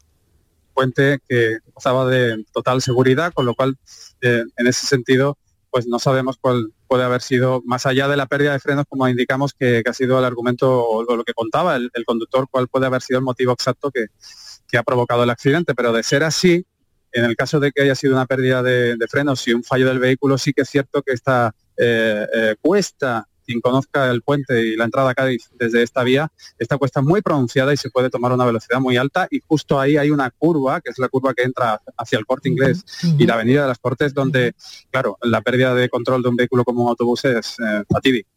[0.73, 3.77] puente que gozaba de total seguridad, con lo cual,
[4.21, 5.37] eh, en ese sentido,
[5.69, 9.09] pues no sabemos cuál, puede haber sido, más allá de la pérdida de frenos, como
[9.09, 13.01] indicamos que, ha sido el argumento o lo que contaba el, conductor, cuál puede haber
[13.01, 15.75] sido el motivo exacto que ha provocado el accidente.
[15.75, 16.65] Pero de ser así,
[17.11, 19.87] en el caso de que haya sido una pérdida de, de frenos y un fallo
[19.87, 24.61] del vehículo, sí que es cierto que esta eh, eh, cuesta, quien conozca el puente
[24.61, 27.89] y la entrada a Cádiz desde esta vía, esta cuesta es muy pronunciada y se
[27.89, 31.09] puede tomar una velocidad muy alta y justo ahí hay una curva, que es la
[31.09, 32.83] curva que entra hacia el corte inglés
[33.17, 34.53] y la avenida de las Cortes, donde,
[34.91, 38.29] claro, la pérdida de control de un vehículo como un autobús es eh, fatídica.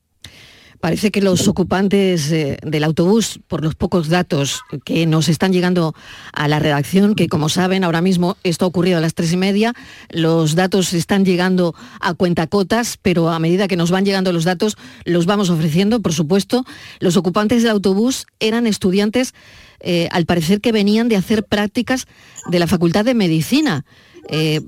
[0.85, 5.95] Parece que los ocupantes eh, del autobús, por los pocos datos que nos están llegando
[6.35, 9.39] a la redacción, que como saben ahora mismo esto ha ocurrido a las tres y
[9.39, 9.73] media,
[10.11, 14.77] los datos están llegando a cuentacotas, pero a medida que nos van llegando los datos
[15.07, 16.67] los vamos ofreciendo, por supuesto.
[17.01, 19.33] Los ocupantes del autobús eran estudiantes,
[19.81, 22.05] eh, al parecer que venían de hacer prácticas
[22.51, 23.87] de la Facultad de Medicina.
[24.29, 24.61] Eh,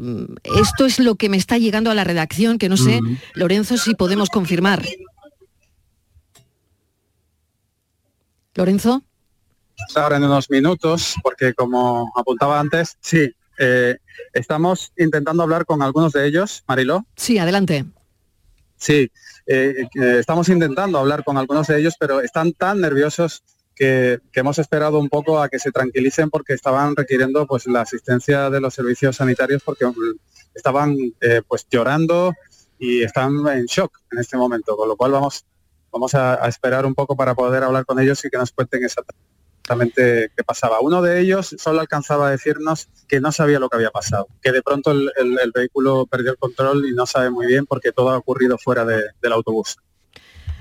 [0.63, 3.19] esto es lo que me está llegando a la redacción, que no sé, Mm.
[3.35, 4.83] Lorenzo, si podemos confirmar.
[8.57, 9.03] Lorenzo.
[9.95, 13.99] ahora en unos minutos, porque como apuntaba antes, sí, eh,
[14.33, 17.07] estamos intentando hablar con algunos de ellos, Mariló.
[17.17, 17.85] Sí, adelante.
[18.77, 19.11] Sí,
[19.47, 23.43] eh, eh, estamos intentando hablar con algunos de ellos, pero están tan nerviosos
[23.75, 27.83] que, que hemos esperado un poco a que se tranquilicen porque estaban requiriendo pues la
[27.83, 29.93] asistencia de los servicios sanitarios porque mm,
[30.55, 32.35] estaban eh, pues llorando
[32.79, 35.45] y están en shock en este momento, con lo cual vamos
[35.93, 40.31] vamos a, esperar un poco para poder hablar con ellos y que nos cuenten exactamente
[40.37, 40.81] qué pasaba.
[40.81, 44.53] Uno de ellos solo alcanzaba a decirnos que no sabía lo que había pasado, que
[44.53, 48.19] de pronto el, vehículo perdió el control y no sabe muy bien porque todo ha
[48.19, 49.77] ocurrido fuera de- del autobús.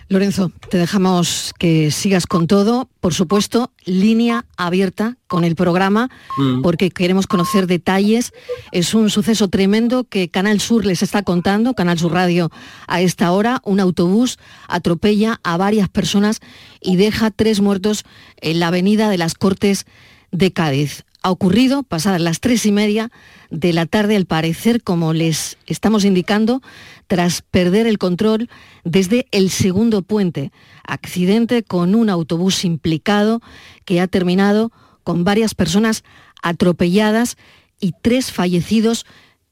[0.08, 2.88] Lorenzo, te dejamos que sigas con todo.
[3.00, 6.62] Por supuesto, línea abierta con el programa, Mm.
[6.62, 8.32] porque queremos conocer detalles.
[8.72, 12.52] Es un suceso tremendo que Canal Sur les está contando, Canal Sur Radio,
[12.88, 13.62] a esta hora.
[13.66, 14.38] Un autobús
[14.68, 16.40] atropella a varias personas
[16.82, 18.04] y deja tres muertos
[18.42, 19.86] en la avenida de las Cortes
[20.32, 21.04] de Cádiz.
[21.26, 23.10] Ha ocurrido pasadas las tres y media
[23.50, 26.62] de la tarde, al parecer, como les estamos indicando,
[27.08, 28.48] tras perder el control
[28.84, 30.52] desde el segundo puente.
[30.84, 33.42] Accidente con un autobús implicado
[33.86, 34.72] que ha terminado
[35.04, 36.04] con varias personas
[36.44, 37.38] atropelladas
[37.80, 39.08] y tres fallecidos.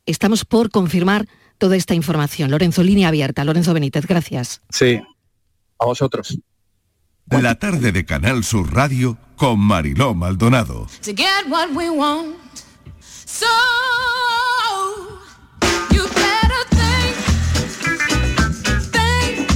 [0.05, 2.51] Estamos por confirmar toda esta información.
[2.51, 3.43] Lorenzo, línea abierta.
[3.45, 4.61] Lorenzo Benítez, gracias.
[4.69, 5.01] Sí,
[5.79, 6.37] a vosotros.
[7.29, 10.87] La tarde de Canal Sur Radio con Mariló Maldonado.
[11.01, 12.35] to get what we want.
[13.01, 13.45] So
[15.91, 17.15] you better think,
[18.91, 19.47] think.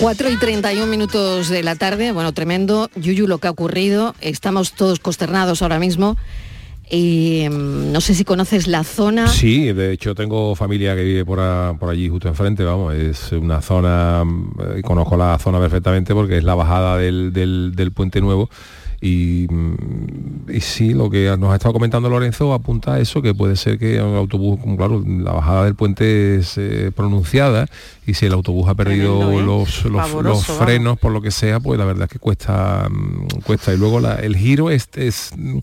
[0.00, 4.72] 4 y 31 minutos de la tarde, bueno, tremendo, Yuyu, lo que ha ocurrido, estamos
[4.72, 6.16] todos consternados ahora mismo
[6.92, 9.26] mm, no sé si conoces la zona.
[9.26, 11.38] Sí, de hecho tengo familia que vive por,
[11.78, 14.22] por allí justo enfrente, vamos, es una zona,
[14.76, 18.48] eh, conozco la zona perfectamente porque es la bajada del, del- puente nuevo
[19.00, 23.34] y, mm, y sí, lo que nos ha estado comentando Lorenzo apunta a eso, que
[23.34, 27.66] puede ser que el autobús, claro, la bajada del puente es eh, pronunciada
[28.06, 29.44] y si el autobús ha perdido Tremendo, ¿eh?
[29.44, 30.64] los, los- Pavoroso, los vamos.
[30.64, 33.72] frenos por lo que sea, pues la verdad es que cuesta, mm, cuesta.
[33.72, 35.58] Y luego la- el giro es, es, mm,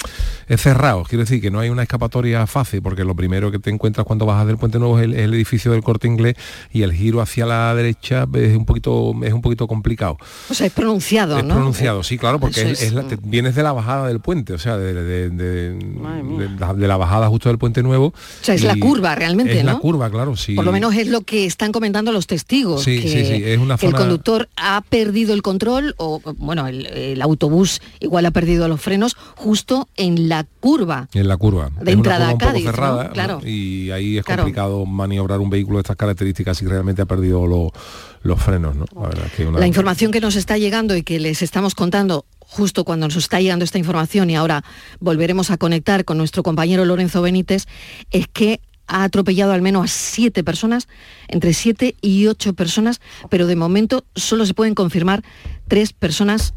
[0.47, 3.69] es cerrado, quiero decir que no hay una escapatoria fácil, porque lo primero que te
[3.69, 6.35] encuentras cuando bajas del puente nuevo es el, edificio del corte inglés
[6.71, 10.17] y el giro hacia la derecha es un poquito, es un poquito complicado.
[10.49, 11.55] O sea, es pronunciado, Es ¿no?
[11.55, 14.21] pronunciado, sí, claro, porque Eso es- es, es la- te- vienes de la bajada del
[14.21, 18.07] puente, o sea, de, de- de- de la, de la bajada justo del puente nuevo.
[18.07, 20.55] O sea, es la curva realmente, Es la curva, claro, sí.
[20.55, 22.83] Por lo menos es lo que están comentando los testigos.
[22.83, 26.67] Sí, que, sí, sí, es una que el conductor ha perdido el control o, bueno,
[26.67, 31.09] el, el autobús igual ha perdido los frenos justo en la curva.
[31.13, 31.71] En la curva.
[31.81, 33.09] De es entrada a curva un Cádiz, cerrada ¿no?
[33.13, 33.41] Claro.
[33.43, 34.43] y ahí es Claro.
[34.43, 37.73] complicado maniobrar un vehículo de estas características si realmente ha perdido lo-
[38.21, 38.85] los frenos, ¿no?
[38.95, 41.73] La verdad es que una- La información que nos está llegando y que les estamos
[41.73, 44.63] contando justo cuando nos está llegando esta información y ahora
[44.99, 47.65] volveremos a conectar con nuestro compañero Lorenzo Benítez,
[48.11, 50.87] es que ha atropellado al menos a siete personas,
[51.27, 52.99] entre siete y ocho personas,
[53.29, 55.23] pero de momento solo se pueden confirmar
[55.67, 56.53] tres personas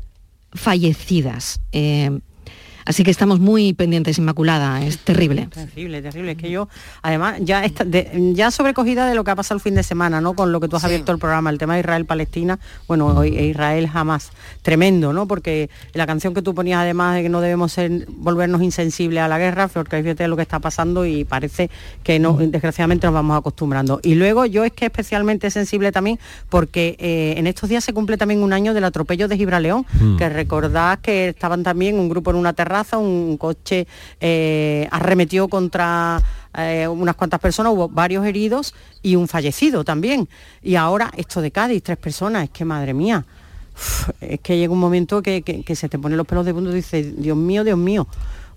[0.52, 1.60] fallecidas.
[1.72, 2.18] Eh,
[2.84, 5.48] así que estamos muy pendientes, Inmaculada, es terrible.
[5.52, 6.32] Terrible, terrible.
[6.32, 6.68] Es que yo,
[7.02, 10.20] además, ya está, de- ya sobrecogida de lo que ha pasado el fin de semana,
[10.20, 10.34] ¿no?
[10.34, 13.88] Con lo que tú has abierto el programa, el tema de Israel-Palestina, bueno, hoy Israel
[13.88, 14.30] jamás.
[14.62, 15.26] Tremendo, ¿no?
[15.26, 19.28] Porque la canción que tú ponías además de que no debemos ser, volvernos insensibles a
[19.28, 21.70] la guerra, porque fíjate lo que está pasando y parece
[22.02, 24.00] que no, desgraciadamente nos vamos acostumbrando.
[24.02, 26.18] Y luego yo es que especialmente sensible también
[26.48, 30.16] porque eh, en estos días se cumple también un año del atropello de Gibraleón, Mm.
[30.16, 33.86] que recordad que estaban también un grupo en una terraza, un coche
[34.20, 36.20] eh, arremetió contra
[36.56, 40.28] eh, unas cuantas personas, hubo varios heridos y un fallecido también.
[40.62, 43.24] Y ahora esto de Cádiz, tres personas, es que madre mía,
[44.20, 46.74] es que llega un momento que, que- se te ponen los pelos de punta y
[46.74, 48.06] dices, Dios mío, Dios mío,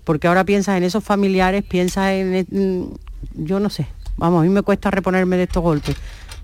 [0.04, 4.50] porque ahora piensas en esos familiares, piensas en, mm, yo no sé, vamos, a mí
[4.50, 5.96] me cuesta reponerme de estos golpes.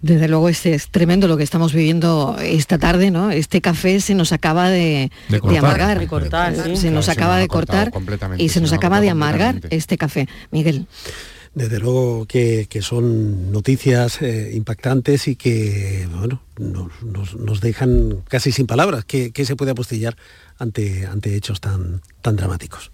[0.03, 3.31] Desde luego este es tremendo lo que estamos viviendo esta tarde, ¿no?
[3.31, 5.59] Este café se nos acaba de, De de cortar.
[5.65, 6.61] amargar, De cortar, sí.
[6.63, 7.93] se nos Claro, se acaba nos de cortar
[8.39, 10.29] y se se nos acaba de amargar este café.
[10.51, 10.87] Miguel.
[11.55, 18.23] Desde luego que, que son noticias eh, impactantes y que bueno, nos, nos- nos dejan
[18.27, 19.05] casi sin palabras.
[19.05, 20.17] ¿Qué, qué se puede apostillar
[20.59, 22.91] ante, ante hechos tan, tan dramáticos?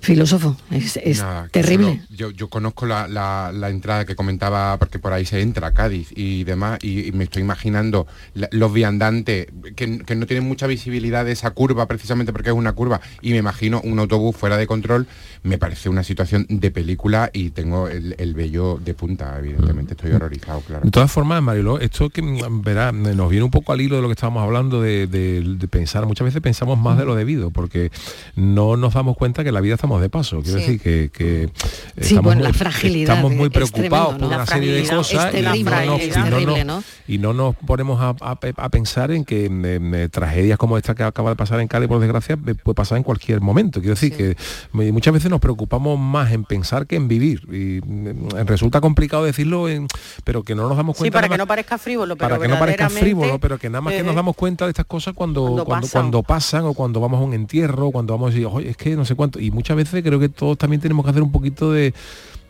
[0.00, 1.86] Filósofo, es, es Nada, que terrible.
[2.06, 5.66] solo- yo, yo conozco la, la- la entrada que comentaba, porque por ahí se entra
[5.68, 10.26] a Cádiz y demás, y, y me estoy imaginando la- los viandantes que, que no
[10.26, 13.98] tienen mucha visibilidad de esa curva, precisamente porque es una curva, y me imagino un
[13.98, 15.08] autobús fuera de control,
[15.42, 20.12] me parece una situación de película y tengo el, el vello de punta, evidentemente, estoy
[20.12, 20.84] horrorizado, claro.
[20.84, 24.02] De todas formas, Mariló, esto que mm, verá, nos viene un poco al hilo de
[24.02, 27.50] lo que estábamos hablando de, de- de pensar, muchas veces pensamos más de lo debido,
[27.50, 27.90] porque
[28.36, 30.42] no nos damos cuenta que la vida estamos de paso.
[30.42, 30.64] Quiero Sí.
[30.64, 31.48] decir que, que
[31.96, 34.82] Sí, estamos, bueno, la muy- fragilidad estamos muy preocupados tremendo, por una La serie de
[34.88, 35.48] cosas y no
[35.86, 36.82] nos- es y no nos- terrible, ¿no?
[37.08, 40.94] y no nos ponemos a, a- a pensar en que mm, eh, tragedias como esta
[40.94, 43.80] que acaba de pasar en Cádiz, por desgracia, eh, puede pasar en cualquier momento.
[43.80, 47.40] Quiero decir que eh, muchas veces nos preocupamos más en pensar que en vivir.
[47.50, 49.86] Y mm, resulta complicado decirlo, en-
[50.24, 51.16] pero que no nos damos Sí, cuenta.
[51.16, 53.80] para nada que no parezca frívolo, pero para que no parezca frívolo, pero que nada
[53.80, 56.02] más que eh, nos damos cuenta de estas cosas cuando Cuando cuando, pasan.
[56.02, 58.94] cuando pasan o cuando vamos a un entierro, cuando vamos a decir, oye, es que
[58.96, 59.38] no sé cuánto.
[59.40, 61.94] Y muchas veces creo que todos también tenemos que hacer un poquito de,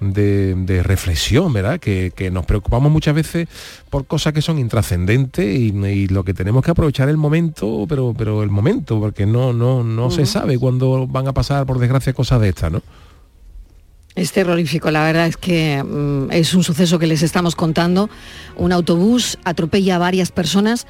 [0.01, 1.81] de, de reflexión, ¿verdad?
[1.81, 3.49] Que, que nos preocupamos muchas veces
[3.91, 8.15] por cosas que son intrascendentes y, y lo que tenemos que aprovechar el momento, pero,
[8.17, 12.13] pero el momento, porque no, no, no se sabe cuándo van a pasar, por desgracia,
[12.13, 12.83] cosas de estas, ¿no?
[14.19, 18.11] Es terrorífico, la verdad es que mm, es un suceso que les estamos contando.
[18.57, 20.89] Un autobús atropella a varias personas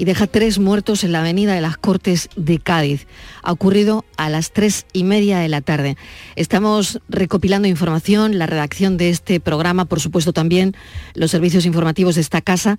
[0.00, 3.06] y deja tres muertos en la avenida de las Cortes de Cádiz.
[3.42, 5.98] Ha ocurrido a las tres y media de la tarde.
[6.36, 10.74] Estamos recopilando información, la redacción de este programa, por supuesto también
[11.12, 12.78] los servicios informativos de esta casa,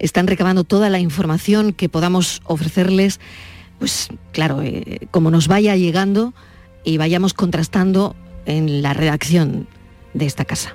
[0.00, 3.20] están recabando toda la información que podamos ofrecerles,
[3.78, 6.34] pues claro, eh, como nos vaya llegando
[6.82, 9.68] y vayamos contrastando en la redacción
[10.14, 10.74] de esta casa.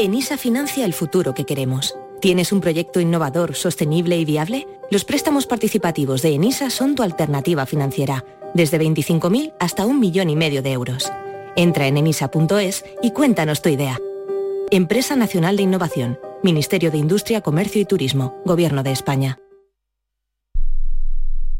[0.00, 1.96] ENISA financia el futuro que queremos.
[2.20, 4.68] ¿Tienes un proyecto innovador, sostenible y viable?
[4.92, 10.36] Los préstamos participativos de ENISA son tu alternativa financiera, desde 25.000 hasta un millón y
[10.36, 11.10] medio de euros.
[11.56, 13.98] Entra en enisa.es y cuéntanos tu idea.
[14.70, 19.40] Empresa Nacional de Innovación, Ministerio de Industria, Comercio y Turismo, Gobierno de España.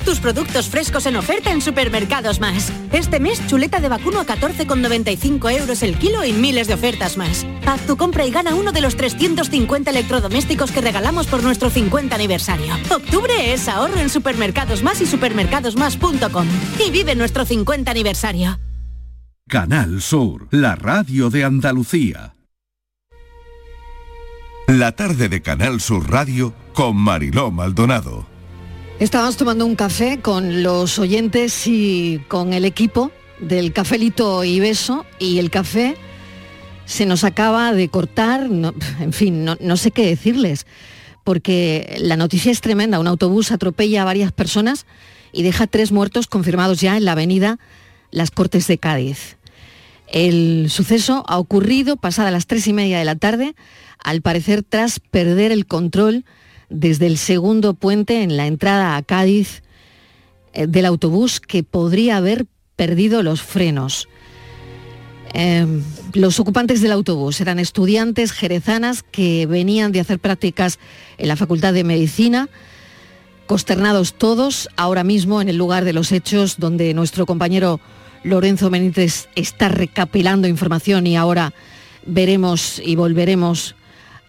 [0.00, 2.72] tus productos frescos en oferta en Supermercados Más.
[2.92, 7.46] Este mes, chuleta de vacuno a 14,95 euros el kilo y miles de ofertas más.
[7.66, 12.14] Haz tu compra y gana uno de los 350 electrodomésticos que regalamos por nuestro 50
[12.14, 12.74] aniversario.
[12.90, 16.46] Octubre es ahorro en Supermercados Más y supermercadosmás.com.
[16.86, 18.58] Y vive nuestro 50 aniversario.
[19.48, 22.34] Canal Sur, la radio de Andalucía.
[24.68, 28.29] La tarde de Canal Sur Radio con Mariló Maldonado.
[29.00, 35.06] Estábamos tomando un café con los oyentes y con el equipo del cafelito y beso
[35.18, 35.96] y el café
[36.84, 40.66] se nos acaba de cortar, en fin, no, no sé qué decirles,
[41.24, 43.00] porque la noticia es tremenda.
[43.00, 44.84] Un autobús atropella a varias personas
[45.32, 47.58] y deja tres muertos confirmados ya en la avenida
[48.10, 49.38] Las Cortes de Cádiz.
[50.08, 53.54] El suceso ha ocurrido pasada las tres y media de la tarde,
[54.04, 56.26] al parecer tras perder el control
[56.70, 59.62] desde el segundo puente en la entrada a Cádiz
[60.52, 62.46] eh, del autobús que podría haber
[62.76, 64.08] perdido los frenos.
[65.34, 65.66] Eh,
[66.14, 70.78] los ocupantes del autobús eran estudiantes jerezanas que venían de hacer prácticas
[71.18, 72.48] en la Facultad de Medicina,
[73.46, 77.80] consternados todos, ahora mismo en el lugar de los hechos donde nuestro compañero
[78.22, 81.52] Lorenzo Benítez está recapilando información y ahora
[82.06, 83.76] veremos y volveremos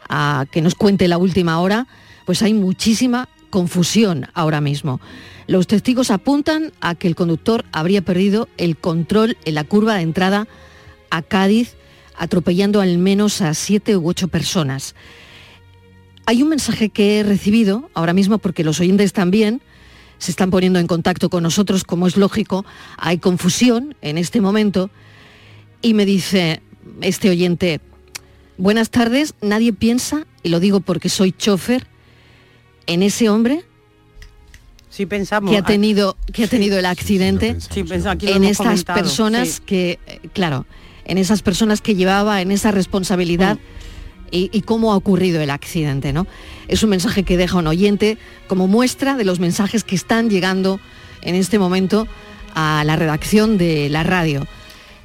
[0.08, 1.88] a que nos cuente la última hora,
[2.32, 5.02] pues hay muchísima confusión ahora mismo.
[5.48, 10.04] Los testigos apuntan a que el conductor habría perdido el control en la curva de
[10.04, 10.48] entrada
[11.10, 11.76] a Cádiz,
[12.16, 14.96] atropellando al menos a siete u ocho personas.
[16.26, 19.62] Hay un mensaje que he recibido ahora mismo porque los oyentes también
[20.18, 22.64] se están poniendo en contacto con nosotros, como es lógico,
[22.96, 24.90] hay confusión en este momento
[25.82, 26.62] y me dice
[27.02, 27.82] este oyente,
[28.58, 31.91] buenas tardes, nadie piensa, y lo digo porque soy chofer,
[32.88, 33.64] en ese hombre
[34.90, 35.52] Sí pensamos.
[35.52, 39.62] que ha tenido, que ha tenido el accidente Sí, pensamos, en estas comentado, personas sí.
[39.66, 40.66] que, eh, claro,
[41.06, 43.58] en esas personas que llevaba, en esa responsabilidad
[44.32, 46.28] y, y cómo ha ocurrido el accidente, ¿no?
[46.68, 48.18] Es un mensaje que deja un oyente
[48.48, 50.80] como muestra de los mensajes que están llegando
[51.22, 52.08] en este momento
[52.54, 54.48] a la redacción de la radio.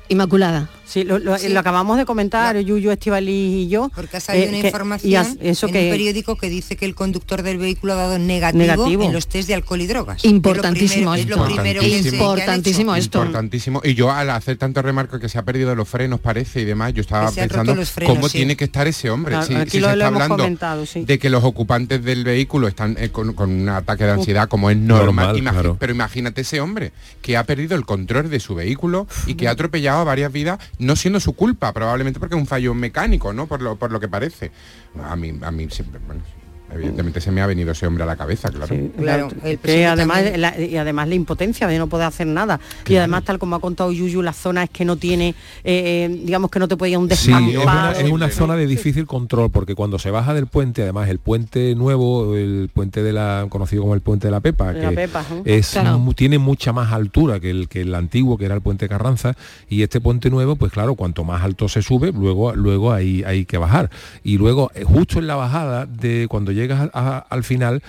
[0.09, 0.69] Inmaculada.
[0.87, 3.91] Sí, lo, lo- lo acabamos de comentar, Yuyu, Estivali y yo.
[3.95, 6.49] Porque ha salido eh, una que- información y has- eso en que, un periódico que
[6.49, 9.03] dice que el conductor del vehículo ha dado negativo, Negativo.
[9.05, 10.25] en los test de alcohol y drogas.
[10.25, 12.17] Importantísimo es lo primero, es lo primero que se-.
[12.17, 13.19] Importantísimo esto.
[13.19, 13.81] Importantísimo.
[13.85, 16.95] Y yo al hacer tanto remarco que se ha perdido los frenos, parece, y demás,
[16.95, 18.39] yo estaba pensando los frenos, cómo sí.
[18.39, 19.33] tiene que estar ese hombre.
[19.33, 21.05] Claro, Si- aquí si lo- se está hablando comentado, sí.
[21.05, 24.71] de que los ocupantes del vehículo están eh, con, con un ataque de ansiedad, como
[24.71, 25.07] es normal.
[25.07, 25.77] Normal, Imagi- claro.
[25.81, 29.51] Pero imagínate ese hombre que ha perdido el control de su vehículo y que ha
[29.51, 33.47] atropellado a varias vidas, no siendo su culpa, probablemente porque es un fallo mecánico, ¿no?
[33.47, 34.51] Por lo, por lo que parece.
[35.03, 36.23] A mí, a mí siempre, bueno,
[36.73, 38.75] evidentemente se me ha venido ese hombre a la cabeza, claro.
[38.97, 42.97] Claro, el que además la, y además la impotencia de no poder hacer nada y
[42.97, 46.51] además tal como ha contado Yuyu la zona es que no tiene eh, eh, digamos
[46.51, 48.67] que no te puede ir a un Sí, es una, descampado es una zona de
[48.67, 53.13] difícil control porque cuando se baja del puente, además el puente nuevo, el puente de
[53.13, 55.43] la conocido como el puente de la Pepa, De la que Pepa, ¿eh?
[55.45, 56.03] es Claro.
[56.15, 59.35] tiene mucha más altura que el que el antiguo, que era el puente Carranza,
[59.69, 63.45] y este puente nuevo, pues claro, cuanto más alto se sube, luego luego hay hay
[63.45, 63.91] que bajar.
[64.25, 67.83] Y luego justo en la bajada de cuando llegas a- a- al final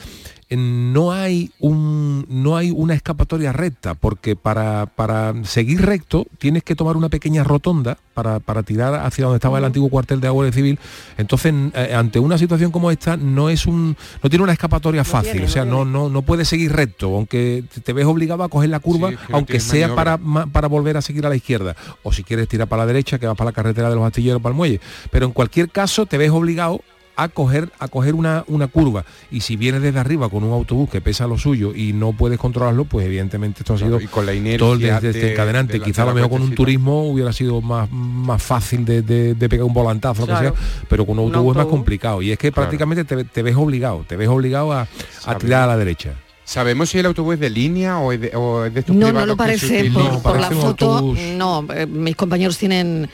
[0.49, 6.63] eh, no hay un no hay una escapatoria recta porque para, para seguir recto tienes
[6.63, 10.29] que tomar una pequeña rotonda para, para tirar hacia donde estaba el antiguo cuartel de
[10.29, 10.79] Guardia Civil.
[11.17, 15.31] Entonces eh, ante una situación como esta no es un no tiene una escapatoria fácil
[15.33, 18.47] tiene, o sea no no, no no puedes seguir recto aunque te- ves obligado a
[18.49, 20.17] coger la curva Sí, aunque sea para
[20.51, 21.75] para volver a seguir a la izquierda.
[22.03, 24.41] O si quieres tirar para la derecha que vas para la carretera de los astilleros
[24.41, 24.79] para el muelle.
[25.11, 26.79] Pero en cualquier caso te ves obligado
[27.19, 29.03] a coger, a coger una, una curva.
[29.31, 32.37] Y si vienes desde arriba con un autobús que pesa lo suyo y no puedes
[32.37, 35.13] controlarlo pues evidentemente esto ha Claro, sido y con la inercia todo el des- de-
[35.13, 35.73] desencadenante.
[35.73, 38.85] de la- quizá a de lo mejor con un turismo hubiera sido más, más fácil
[38.85, 40.53] de, de- de pegar un volantazo lo que sea
[40.87, 42.21] pero con un Un autobús es más complicado.
[42.21, 42.69] Y es que Claro.
[42.69, 44.87] prácticamente te, te ves obligado te ves obligado a,
[45.25, 46.13] a tirar a la derecha.
[46.45, 49.01] ¿Sabemos si el autobús es de línea o es de, o es de estos No,
[49.01, 49.91] no privados lo parece
[50.23, 51.13] por la foto.
[51.35, 53.09] No, eh, mis compañeros tienen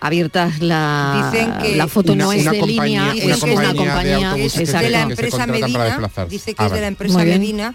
[0.00, 3.74] abiertas la, Dicen que la foto una- no es de compañía- línea, una es una
[3.74, 4.78] compañía de exacto.
[4.84, 7.18] de la empresa Medina, dice que Ah, es de la empresa.
[7.18, 7.74] Medina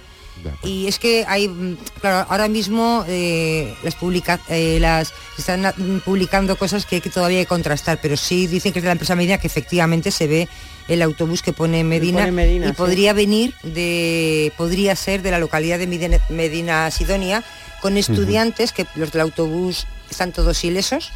[0.63, 5.61] y es que hay mm, claro ahora mismo eh, las publica eh, las se están
[5.78, 8.84] mm, publicando cosas que hay que todavía hay que contrastar pero sí dicen que es
[8.84, 10.49] de la empresa Medina que efectivamente se ve
[10.89, 12.76] el autobús que pone Medina, pone Medina, y sí.
[12.76, 17.41] podría venir de podría ser de la localidad de Medina, Medina Sidonia
[17.82, 21.11] con estudiantes que los del autobús están todos ilesos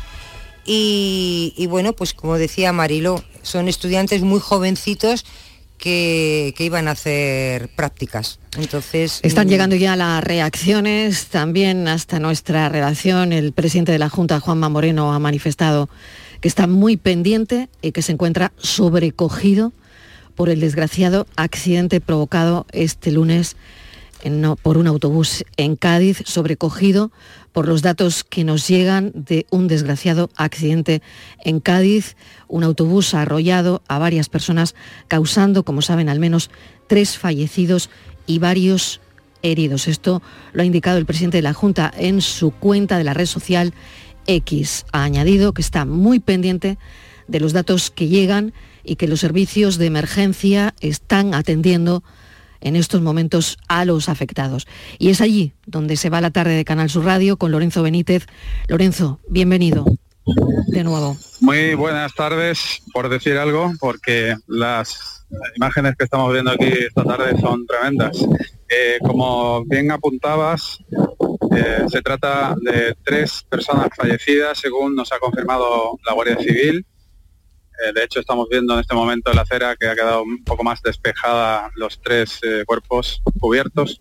[0.68, 5.26] y, y bueno, pues como decía Marilo, son estudiantes muy jovencitos
[5.80, 8.39] que, que iban a hacer prácticas.
[8.57, 13.32] Entonces Están mm, llegando ya las reacciones, también hasta nuestra redacción.
[13.32, 15.89] El presidente de la Junta, Juanma Moreno, ha manifestado
[16.41, 19.72] que está muy pendiente y que se encuentra sobrecogido
[20.36, 23.55] por el desgraciado accidente provocado este lunes
[24.24, 27.11] en- no, por un autobús en Cádiz, sobrecogido
[27.52, 31.02] por los datos que nos llegan de un desgraciado accidente
[31.43, 32.16] en Cádiz,
[32.48, 34.76] un autobús ha arrollado a varias personas,
[35.08, 36.50] causando, como saben, al menos
[36.88, 37.89] tres fallecidos
[38.26, 39.02] y varios
[39.41, 39.88] heridos.
[39.88, 40.22] Esto
[40.54, 43.74] lo ha indicado el presidente de la Junta en su cuenta de la red social
[44.28, 44.86] X.
[44.91, 46.78] Ha añadido que está muy pendiente
[47.28, 52.04] de los datos que llegan y que los servicios de emergencia están atendiendo
[52.62, 54.68] en estos momentos a los afectados.
[54.99, 58.26] Y es allí donde se va la tarde de Canal Sur Radio con Lorenzo Benítez.
[58.68, 59.86] Lorenzo, bienvenido
[60.68, 61.16] de nuevo.
[61.41, 67.39] Muy buenas tardes, por decir algo, porque las imágenes que estamos viendo aquí esta tarde
[67.39, 68.18] son tremendas.
[68.70, 70.80] Eh, como bien apuntabas,
[71.55, 76.86] eh, se trata de tres personas fallecidas, según nos ha confirmado la Guardia Civil.
[77.84, 80.63] Eh, de hecho, estamos viendo en este momento la acera que ha quedado un poco
[80.63, 83.99] más despejada, los tres eh, cuerpos cubiertos.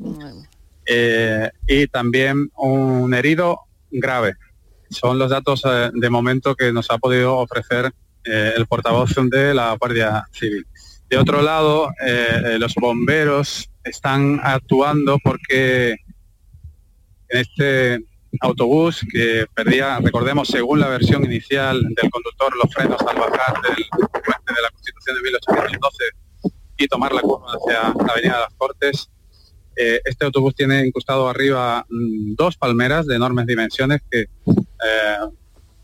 [0.86, 3.60] Eh, y también un herido
[3.90, 4.34] grave.
[4.90, 5.62] Son los datos
[5.92, 10.64] de momento que nos ha podido ofrecer el portavoz de la Guardia Civil.
[11.10, 11.90] De otro lado,
[12.58, 15.96] los bomberos están actuando porque
[17.28, 18.00] en este
[18.40, 23.84] autobús que perdía, recordemos, según la versión inicial del conductor, los frenos al bajar del
[24.10, 26.04] puente de la Constitución de 1812
[26.78, 29.10] y tomar la curva hacia la Avenida de las Cortes.
[29.76, 35.18] Eh, este autobús tiene incrustado arriba mm, dos palmeras de enormes dimensiones que eh,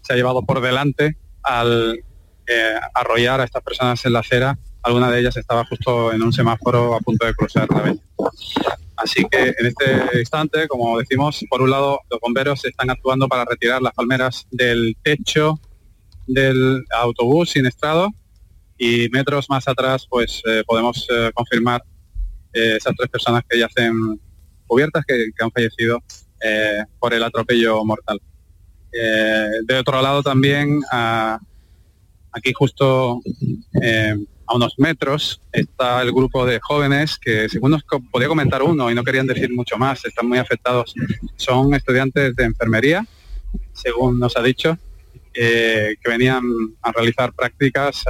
[0.00, 2.02] se ha llevado por delante al
[2.46, 4.58] eh, arrollar a estas personas en la acera.
[4.82, 8.02] Alguna de ellas estaba justo en un semáforo a punto de cruzar la avenida.
[9.02, 13.44] Así que en este instante, como decimos, por un lado los bomberos están actuando para
[13.44, 15.58] retirar las palmeras del techo
[16.26, 18.08] del autobús siniestrado
[18.78, 21.82] y metros más atrás pues eh, podemos eh, confirmar
[22.52, 24.20] eh, esas tres personas que yacen
[24.66, 25.98] cubiertas que, han fallecido
[26.98, 28.20] por el atropello mortal.
[28.90, 30.80] De otro lado también,
[32.32, 33.20] aquí justo
[34.52, 38.94] a unos metros, está el grupo de jóvenes que, según nos podía comentar uno y
[38.94, 40.94] no querían decir mucho más, están muy afectados.
[41.36, 43.06] Son estudiantes de enfermería,
[43.72, 44.78] según nos ha dicho,
[45.34, 46.42] eh, que venían
[46.82, 48.04] a realizar prácticas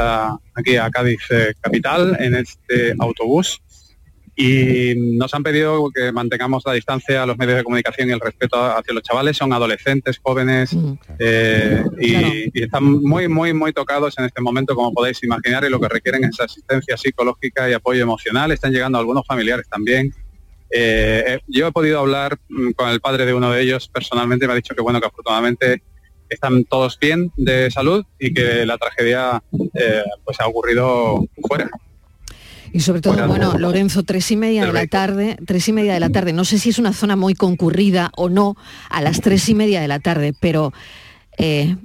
[0.55, 3.63] aquí a Cádiz eh, Capital en este autobús
[4.35, 8.21] y nos han pedido que mantengamos la distancia a los medios de comunicación y el
[8.21, 9.37] respeto hacia los chavales.
[9.37, 10.77] Son adolescentes, jóvenes
[11.19, 15.71] eh, y, y están muy, muy, muy tocados en este momento, como podéis imaginar, y
[15.71, 18.53] lo que requieren es asistencia psicológica y apoyo emocional.
[18.53, 20.13] Están llegando algunos familiares también.
[20.75, 24.47] Eh, eh, yo he podido hablar mm, con el padre de uno de ellos personalmente
[24.47, 25.83] y me ha dicho que bueno que afortunadamente
[26.31, 29.43] están todos bien de salud y que la tragedia
[29.75, 31.69] eh, pues ha ocurrido fuera.
[32.73, 36.01] Y sobre todo, bueno, Lorenzo, tres y media de la tarde, tres y media de
[36.01, 36.33] la tarde.
[36.33, 38.57] No sé si es una zona muy concurrida o no
[38.89, 40.73] a las tres y media de la tarde, pero
[41.39, 41.77] eh,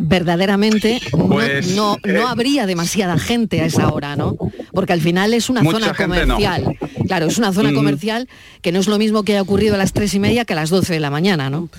[0.00, 4.36] verdaderamente no- Pues, no, no, eh, habría demasiada gente a esa hora, ¿no?
[4.72, 5.94] Porque al final es una zona no.
[5.94, 6.76] comercial.
[7.06, 7.74] Claro, es una zona Mm.
[7.74, 8.28] comercial
[8.60, 10.56] que no es lo mismo que haya ocurrido a las tres y media que a
[10.56, 11.70] las doce de la mañana, ¿no?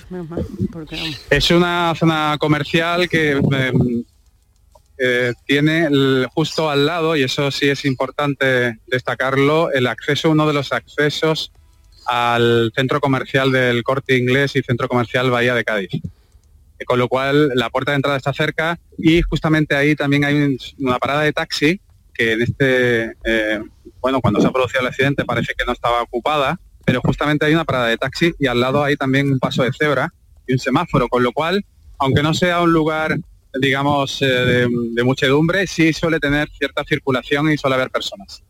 [1.29, 3.71] Es una zona comercial que eh,
[5.45, 5.87] tiene
[6.33, 11.51] justo al lado, y eso sí es importante destacarlo, el acceso, uno de los accesos
[12.05, 15.89] al centro comercial del Corte Inglés y centro comercial Bahía de Cádiz.
[15.93, 20.35] Eh, Con lo cual la puerta de entrada está cerca y justamente ahí también hay
[20.35, 21.79] un- una parada de taxi
[22.13, 23.59] que en este, eh,
[24.01, 27.53] bueno, cuando se ha producido el accidente parece que no estaba ocupada, pero justamente hay
[27.53, 30.11] una parada de taxi y al lado hay también un paso de cebra
[30.47, 31.63] y un semáforo, con lo cual,
[31.99, 33.17] aunque no sea un lugar,
[33.59, 38.43] digamos, eh, de, de muchedumbre, sí suele tener cierta circulación y suele haber personas.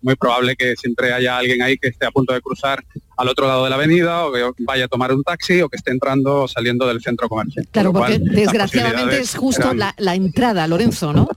[0.00, 2.84] Muy probable que siempre haya alguien ahí que esté a punto de cruzar
[3.16, 5.76] al otro lado de la avenida o que vaya a tomar un taxi o que
[5.76, 7.66] esté entrando o saliendo del centro comercial.
[7.72, 11.28] Claro, porque cual, desgraciadamente es justo eran- la, la entrada, Lorenzo, ¿no?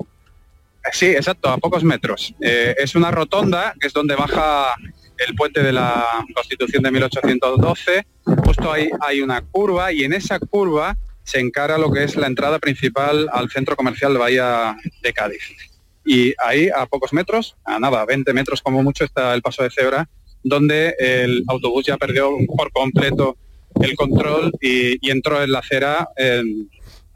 [0.93, 2.33] Sí, exacto, a pocos metros.
[2.41, 4.73] Eh, es una rotonda, que es donde baja
[5.27, 8.05] el puente de la Constitución de 1812.
[8.45, 10.97] Justo ahí hay una curva y en esa curva
[11.31, 15.43] se encara lo que es la entrada principal al centro comercial Bahía de Cádiz.
[16.03, 19.69] Y ahí, a pocos metros, a nada, 20 metros como mucho, está el paso de
[19.69, 20.09] cebra,
[20.43, 23.37] donde el autobús ya perdió por completo
[23.79, 26.09] el control y, entró en la acera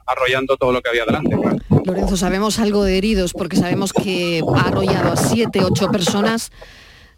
[0.07, 1.35] arrollando todo lo que había delante.
[1.83, 6.51] Lorenzo, sabemos algo de heridos porque sabemos que ha arrollado a siete, ocho personas,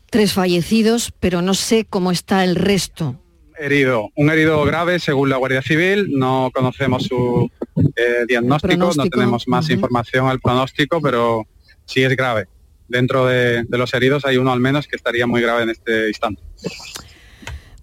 [0.09, 3.19] tres fallecidos, pero no sé cómo está el resto.
[3.59, 7.49] Herido, un herido grave según la Guardia Civil, no conocemos su
[7.95, 11.45] eh, diagnóstico, no tenemos más información al pronóstico, pero
[11.85, 12.47] sí es grave.
[12.87, 16.07] Dentro de, de los heridos hay uno al menos que estaría muy grave en este
[16.07, 16.41] instante.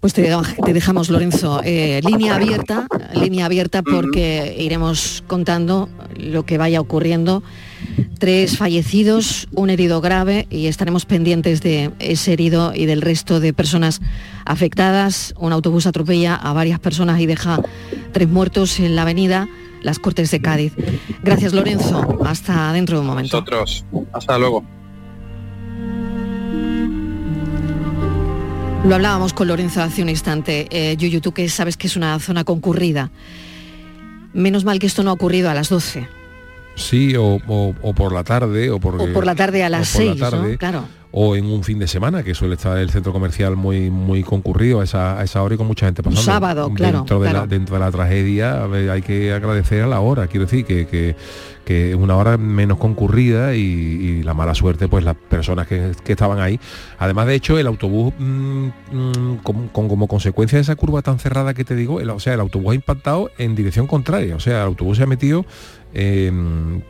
[0.04, 0.30] Pues te,
[0.62, 1.62] te dejamos, Lorenzo.
[1.64, 7.42] Eh, línea abierta, línea abierta porque iremos contando lo que vaya ocurriendo.
[8.18, 13.52] Tres fallecidos, un herido grave y estaremos pendientes de ese herido y del resto de
[13.52, 14.00] personas
[14.44, 15.34] afectadas.
[15.38, 17.60] Un autobús atropella a varias personas y deja
[18.12, 19.48] tres muertos en la avenida
[19.82, 20.72] Las Cortes de Cádiz.
[21.22, 22.18] Gracias, Lorenzo.
[22.24, 23.36] Hasta dentro de un momento.
[23.36, 24.64] Nosotros, hasta luego.
[28.84, 30.66] Lo hablábamos con Lorenzo hace un instante.
[30.70, 33.10] Eh, Yuyu, tú que sabes que es una zona concurrida.
[34.34, 36.06] Menos mal que esto no ha ocurrido a las 12.
[36.74, 39.94] Sí, o, o- o por la tarde, o por, O por la tarde a las
[39.94, 40.30] o por la 6, ¿no?
[40.30, 40.84] tarde, Claro.
[41.16, 44.80] O en un fin de semana, que suele estar el centro comercial muy muy concurrido
[44.80, 46.22] a esa, a esa hora y con mucha gente pasando.
[46.22, 47.32] sábado, claro, Dentro de.
[47.32, 50.88] La, dentro de la tragedia ver, hay que agradecer a la hora, quiero decir, que,
[50.88, 51.14] que,
[51.64, 56.12] que una hora menos concurrida y, y la mala suerte, pues las personas que, que
[56.14, 56.58] estaban ahí.
[56.98, 61.20] Además, de hecho, el autobús, mm, mm, con, con- como consecuencia de esa curva tan
[61.20, 64.34] cerrada que te digo, el- o sea, el autobús ha impactado en dirección contraria.
[64.34, 65.46] O sea, el autobús se ha metido
[65.94, 66.30] eh,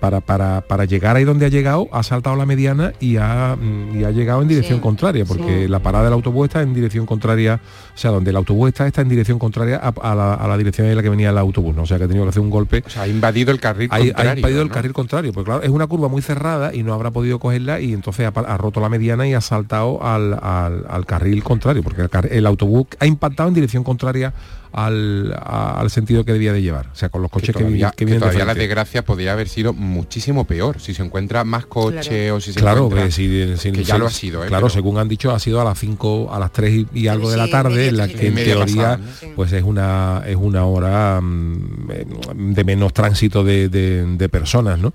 [0.01, 3.57] para, para, para llegar ahí donde ha llegado, ha saltado la mediana y ha,
[3.95, 5.69] y ha llegado en dirección contraria, porque sí.
[5.69, 7.61] la parada del autobús está en dirección contraria,
[7.95, 10.57] o sea, donde el autobús está, está en dirección contraria a, a la, a la
[10.57, 11.83] dirección en la que venía el autobús, ¿no?
[11.83, 12.83] O sea, que ha tenido que hacer un golpe.
[12.87, 15.63] O sea, ha invadido el carril Ha, ha contrario, invadido el carril contrario, porque claro,
[15.63, 18.81] es una curva muy cerrada y no habrá podido cogerla y entonces ha, ha roto
[18.81, 23.49] la mediana y ha saltado al, al- al carril contrario, porque el autobús ha impactado
[23.49, 24.33] en dirección contraria
[24.77, 26.89] al, a- al sentido que debía de llevar.
[26.93, 29.05] O sea, con los que coches que, todavía, que que vienen de todavía la desgracia
[29.05, 33.05] podría haber sido muchísimo peor si se encuentra más coche o si se claro, encuentra
[33.07, 34.49] que, si- si- que ya si- lo ha sido ¿eh?
[34.49, 37.07] claro Pero- según han dicho ha sido a las 5 a las 3 y, y
[37.09, 38.99] algo de la tarde en la que en teoría
[39.37, 44.79] pues es una es una hora mm, eh, de menos tránsito de, de- de personas
[44.79, 44.93] no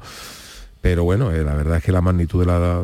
[0.82, 2.84] pero bueno eh, la verdad es que la magnitud de la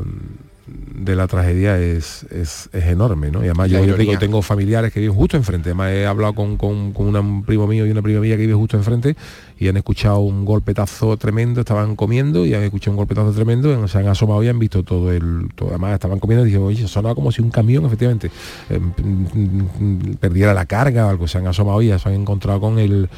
[0.67, 3.41] de la tragedia es, es, es enorme, ¿no?
[3.41, 5.69] Y además yo, yo tengo, familiares que viven justo enfrente.
[5.69, 8.41] Además he hablado con, con- con una- un primo mío y una prima mía que
[8.41, 9.15] vive justo enfrente
[9.59, 13.87] y han escuchado un golpetazo tremendo, estaban comiendo y han escuchado un golpetazo tremendo, y
[13.87, 15.49] se han asomado y han visto todo el...
[15.55, 18.31] todo- además estaban comiendo y dije, oye, sonaba como si un camión, efectivamente,
[18.71, 21.27] eh, mm, mm, perdiera la carga o algo.
[21.27, 23.09] Se han asomado y ya se han encontrado con el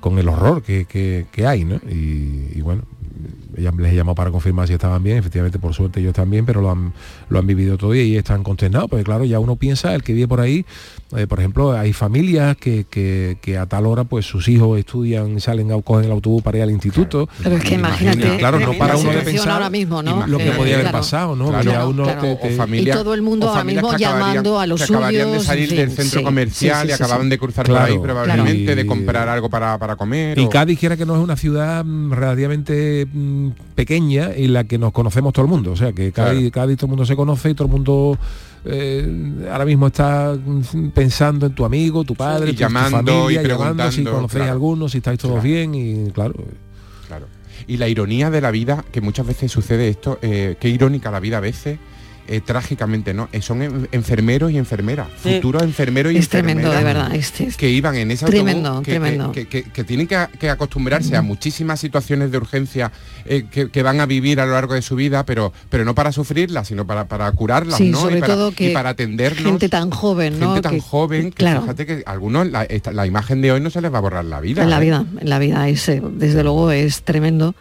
[0.00, 1.76] con el horror que, que- que hay, ¿no?
[1.90, 2.82] Y, y bueno,
[3.56, 6.60] ella les he llamado para confirmar si estaban bien, efectivamente por suerte ellos bien, pero
[6.60, 6.92] lo han,
[7.28, 10.28] lo han vivido todo y están consternados, porque claro, ya uno piensa, el que vive
[10.28, 10.64] por ahí,
[11.16, 15.40] eh, por ejemplo, hay familias que, que- que a tal hora pues sus hijos estudian,
[15.40, 17.28] salen a cogen el autobús para ir al instituto.
[17.42, 20.26] Pero es que imagínate claro, no para uno de pensar ahora mismo, ¿no?
[20.26, 21.48] lo que Eh, podía haber pasado, ¿no?
[21.48, 22.20] Claro, Ya uno claro.
[22.20, 25.26] te- o te- familia- Y todo el mundo ahora mismo llamando a los que acabarían
[25.26, 28.74] de suyos, salir del centro sí, comercial sí, y acababan de cruzar por ahí probablemente
[28.74, 31.84] de comprar algo para, para comer Y o- Cádiz quiera que no es una ciudad
[31.84, 35.72] mm, relativamente mm, pequeña en la que nos conocemos todo el mundo.
[35.72, 38.18] O sea, que Cádiz, Cádiz todo el mundo se conoce y todo el mundo
[38.64, 43.12] eh, ahora mismo está mm, pensando en tu amigo, tu padre, y tu, tu llamando
[43.12, 44.52] familia, y llamando si preguntando, conocéis claro.
[44.52, 46.34] algunos, si estáis todos bien y claro.
[47.06, 47.26] Claro.
[47.66, 51.20] Y la ironía de la vida, que muchas veces sucede esto, eh, qué irónica la
[51.20, 51.78] vida a veces,
[52.28, 53.28] eh, trágicamente, ¿no?
[53.32, 55.36] Eh, son en- enfermeros y enfermeras, Sí.
[55.36, 58.82] futuros enfermeros y Es tremendo, enfermeras de verdad, es- es que iban en ese tremendo,
[58.82, 59.32] que, tremendo.
[59.32, 62.92] que- que- que tienen que, acostumbrarse a muchísimas situaciones de urgencia
[63.24, 66.12] eh, que, van a vivir a lo largo de su vida, pero, pero no para
[66.12, 68.00] sufrirlas, sino para, para curarlas, Sí, ¿no?
[68.00, 69.42] sobre y, para, todo que y para atendernos.
[69.44, 70.54] gente tan joven, ¿no?
[70.54, 71.60] Gente tan joven que claro.
[71.62, 74.00] fíjate que a algunos la, esta- la imagen de hoy no se les va a
[74.00, 74.62] borrar la vida.
[74.62, 77.54] En la vida, en la vida es, desde luego es tremendo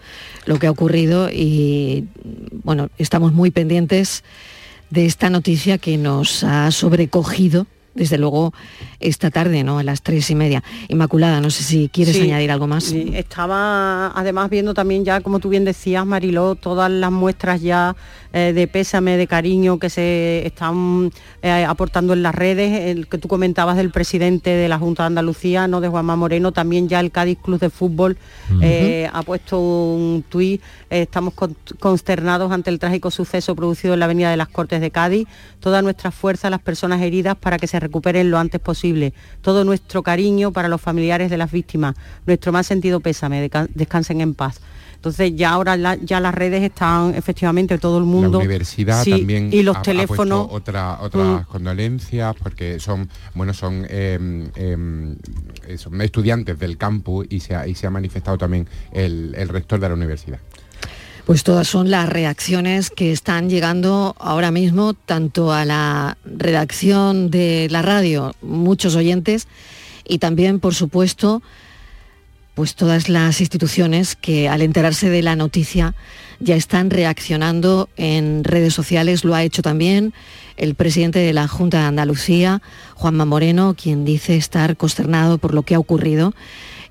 [0.46, 2.06] lo que ha ocurrido y
[2.64, 4.24] bueno, estamos muy pendientes
[4.90, 8.54] de esta noticia que nos ha sobrecogido desde luego
[9.00, 9.80] esta tarde, ¿no?
[9.80, 10.64] A las tres y media.
[10.88, 12.84] Inmaculada, no sé si quieres Sí, añadir algo más.
[12.84, 17.96] sí, Estaba además viendo también ya, como tú bien decías, Mariló, todas las muestras ya
[18.38, 21.12] eh, de pésame, de cariño que se están
[21.42, 22.70] eh, aportando en las redes.
[22.92, 26.52] El que tú comentabas del presidente de la Junta de Andalucía, no de Juanma Moreno,
[26.52, 28.18] también ya el Cádiz Club de Fútbol
[28.62, 30.62] eh, ha puesto un tuit.
[30.90, 34.92] estamos con- consternados ante el trágico suceso producido en la Avenida de las Cortes de
[34.92, 35.28] Cádiz.
[35.60, 39.14] Toda nuestra fuerza a las personas heridas para que se recuperen lo antes posible.
[39.42, 41.96] Todo nuestro cariño para los familiares de las víctimas.
[42.26, 43.50] Nuestro más sentido pésame.
[43.74, 44.60] Descansen en paz.
[44.98, 48.32] Entonces ya ahora la- ya las redes están efectivamente todo el mundo.
[48.40, 50.48] La universidad sí, también y los ha- ha teléfonos.
[50.52, 51.46] otra, otras Mm.
[51.46, 55.16] condolencias porque son bueno son em, em,
[55.68, 59.48] eh, son estudiantes del campus y se ha, y se ha manifestado también el, el
[59.50, 60.40] rector de la universidad.
[61.26, 67.68] Pues todas son las reacciones que están llegando ahora mismo tanto a la redacción de
[67.70, 69.48] la radio, muchos oyentes,
[70.08, 71.42] y también, por supuesto,
[72.58, 75.94] pues todas las instituciones que al enterarse de la noticia
[76.40, 80.12] ya están reaccionando en redes sociales, lo ha hecho también
[80.56, 82.64] el presidente de la Junta de Andalucía,
[82.96, 86.34] Juanma Moreno, quien dice estar consternado por lo que ha ocurrido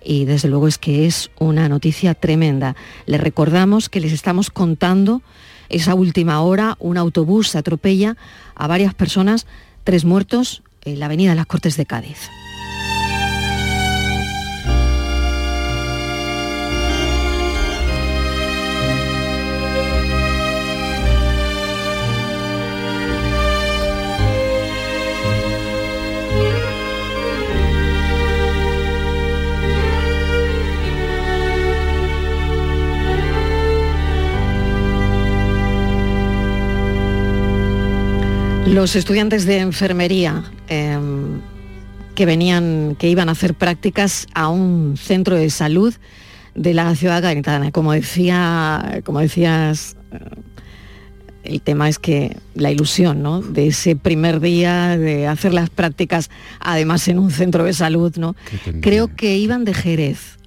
[0.05, 2.77] y desde luego es que es una noticia tremenda.
[3.07, 5.21] Les recordamos que les estamos contando
[5.69, 8.17] esa última hora, un autobús atropella
[8.55, 9.49] a varias personas,
[9.83, 12.31] tres muertos en la avenida de las Cortes de Cádiz.
[38.67, 40.99] Los estudiantes de enfermería eh,
[42.17, 45.95] que venían, que iban a hacer prácticas a un centro de salud
[46.57, 47.71] de la ciudad gaditana.
[47.71, 50.19] Como decía, como decías, eh,
[51.45, 53.41] el tema es que la ilusión, ¿no?
[53.41, 58.35] De ese primer día de hacer las prácticas, además en un centro de salud, ¿no?
[58.81, 60.39] Creo que iban de Jerez.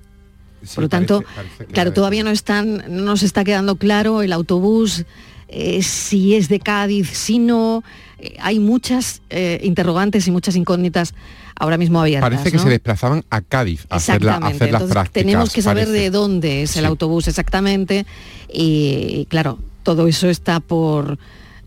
[0.75, 1.23] Por lo tanto,
[1.71, 5.05] claro, todavía no están, no nos está quedando claro el autobús,
[5.47, 7.83] eh, si es de Cádiz, si no.
[8.21, 11.13] Eh, hay muchas eh, interrogantes y muchas incógnitas
[11.55, 12.29] ahora mismo abiertas.
[12.29, 12.63] Parece que ¿no?
[12.63, 15.13] se desplazaban a Cádiz a hacer, la- a hacer las Entonces, prácticas.
[15.25, 16.03] tenemos que saber parece.
[16.03, 16.87] de dónde es el Sí.
[16.87, 18.05] autobús exactamente
[18.51, 21.17] y, claro, todo eso está por,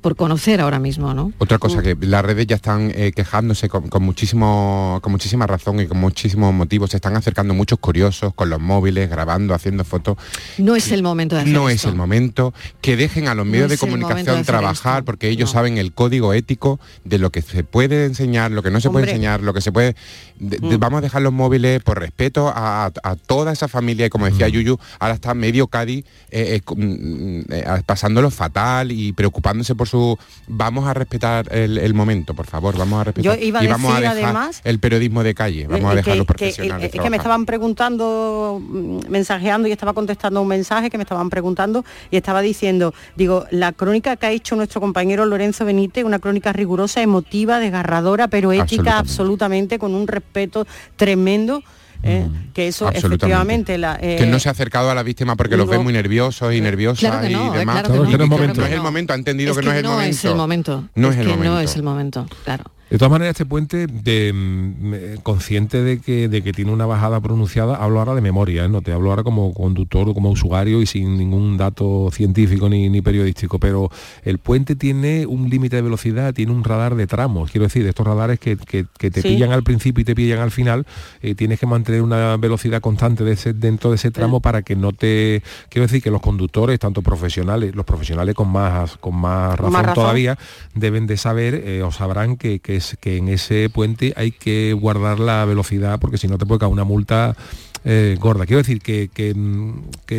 [0.03, 1.32] por conocer ahora mismo, ¿no?
[1.38, 5.80] Otra cosa que las redes ya están eh, quejándose con, con muchísimo, con muchísima razón
[5.80, 6.90] y con muchísimos motivos.
[6.90, 10.16] Se están acercando muchos curiosos con los móviles, grabando, haciendo fotos.
[10.59, 11.88] No es el momento de hacer No esto.
[11.88, 12.53] es el momento.
[12.82, 17.18] Que dejen a los medios de comunicación trabajar porque ellos saben el código ético de
[17.18, 19.94] lo que se puede enseñar, lo que no se puede enseñar, lo que se puede...
[20.38, 20.80] de- de- Mm.
[20.82, 24.26] Vamos a dejar los móviles por respeto a, a- a toda esa familia y como
[24.26, 29.86] decía Yuyu, ahora está medio Cádiz eh, eh, mm, eh, pasándolo fatal y preocupándose por
[29.93, 30.18] su...
[30.49, 33.36] Vamos a respetar el, el momento, por favor, vamos a respetar.
[33.38, 35.97] Yo iba a y vamos a dejar además, el periodismo de calle, vamos a Eh,
[35.97, 36.84] dejar que- los que- profesionales.
[36.86, 41.05] eh, es que me estaban preguntando, mm, mensajeando y estaba contestando un mensaje que me
[41.05, 46.05] estaban preguntando y estaba diciendo, digo, la crónica que ha hecho nuestro compañero Lorenzo Benítez,
[46.05, 50.66] una crónica rigurosa, emotiva, desgarradora, pero ética absolutamente, con un respeto
[50.97, 51.62] tremendo.
[52.03, 53.14] Eh, que eso Absolutamente.
[53.26, 55.92] efectivamente la, eh, que no se ha acercado a la víctima porque los ve muy
[55.92, 57.82] nerviosos y nerviosas Claro que no, y eh, demás.
[57.82, 58.66] claro que no, que que no no.
[58.66, 60.11] es el momento, ha entendido Es que, no es el momento.
[60.11, 60.88] es el momento.
[60.94, 61.53] No es es el que momento.
[61.55, 62.64] no es el momento, claro.
[62.93, 67.20] De todas maneras, este puente, de, mm, consciente de que, de que tiene una bajada
[67.22, 68.68] pronunciada, hablo ahora de memoria, ¿eh?
[68.68, 73.01] no te hablo ahora como conductor, como usuario y sin ningún dato científico ni, ni
[73.01, 73.90] periodístico, pero
[74.24, 77.88] el puente tiene un límite de velocidad, tiene un radar de tramos, quiero decir, de
[77.88, 79.28] estos radares que, que- que te Sí.
[79.28, 80.84] pillan al principio y te pillan al final,
[81.22, 84.76] eh, tienes que mantener una velocidad constante de ese- dentro de ese tramo para que
[84.76, 85.43] no te...
[85.70, 89.72] Quiero decir que los conductores, tanto profesionales, los profesionales con más, con más Con razón,
[89.72, 89.95] más razón.
[89.95, 90.38] todavía,
[90.74, 95.18] deben de saber eh, o sabrán que, que, que en ese puente hay que guardar
[95.20, 97.37] la velocidad porque si no te puede caer una multa
[97.85, 98.47] eh, gorda.
[98.47, 99.72] Quiero decir que, que, mm,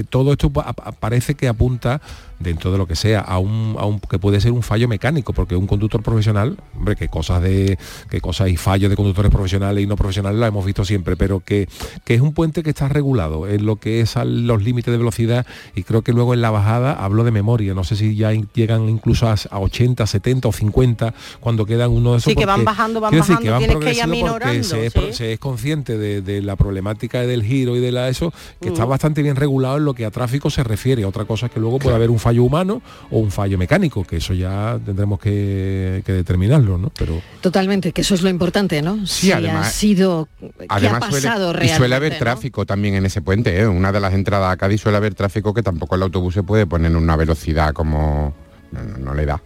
[0.09, 2.01] todo esto pa- pa- parece que apunta
[2.43, 5.33] dentro de lo que sea a un, a un- que puede ser un fallo mecánico
[5.33, 7.77] porque un conductor profesional hombre que cosas de
[8.09, 11.39] que cosas y fallos de conductores profesionales y no profesionales la hemos visto siempre pero
[11.39, 11.67] que,
[12.05, 14.97] que es un puente que está regulado en lo que es a los límites de
[14.97, 18.33] velocidad y creo que luego en la bajada hablo de memoria no sé si ya
[18.33, 22.35] in- llegan incluso a, a 80 70 o 50 cuando quedan uno de esos Sí,
[22.35, 24.99] que van bajando, van decir bajando, tienes que ir progresivo porque aminorando, se es, sí.
[24.99, 28.69] pro- se es consciente de, de la problemática del giro y de la eso que
[28.69, 28.89] está Mm.
[28.89, 31.79] bastante bien regulado en lo que a tráfico se refiere otra cosa es que luego
[31.79, 32.81] puede haber un fallo humano
[33.11, 38.01] o un fallo mecánico que eso ya tendremos que, que determinarlo no pero Totalmente, que
[38.01, 39.05] eso es lo importante, ¿no?
[39.05, 41.77] Sí, si además- ha sido, ¿qué ha Además suele, pasado y realmente?
[41.77, 42.19] suele haber ¿no?
[42.19, 43.67] tráfico también en ese puente, ¿eh?
[43.67, 46.65] una de las entradas a Cádiz suele haber tráfico que tampoco el autobús se puede
[46.65, 48.33] poner en una velocidad como
[48.71, 49.41] no, no le da.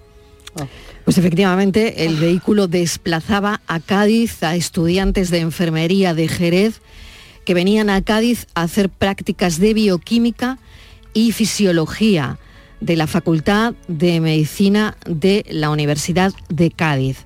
[1.05, 6.81] Pues efectivamente, el vehículo desplazaba a Cádiz a estudiantes de enfermería de Jerez
[7.45, 10.57] que venían a Cádiz a hacer prácticas de bioquímica
[11.13, 12.37] y fisiología
[12.79, 17.25] de la Facultad de Medicina de la Universidad de Cádiz.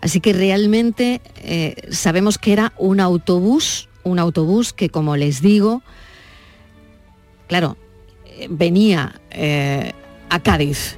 [0.00, 5.82] Así que realmente eh, sabemos que era un autobús, un autobús que como les digo,
[7.46, 7.76] claro,
[8.26, 9.92] eh, venía eh,
[10.28, 10.96] a Cádiz.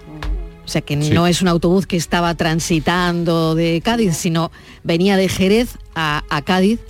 [0.64, 1.10] O sea que Sí.
[1.10, 4.50] no es un autobús que estaba transitando de Cádiz, sino
[4.82, 6.80] venía de Jerez a, a Cádiz.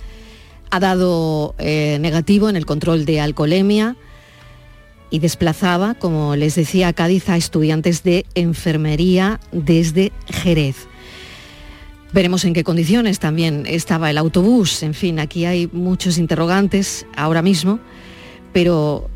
[0.71, 3.97] Ha dado eh, negativo en el control de alcoholemia
[5.09, 10.87] y desplazaba, como les decía, a Cádiz a estudiantes de enfermería desde Jerez.
[12.11, 14.83] Veremos en qué condiciones también estaba el autobús.
[14.83, 17.79] En fin, aquí hay muchos interrogantes ahora mismo,
[18.53, 19.09] pero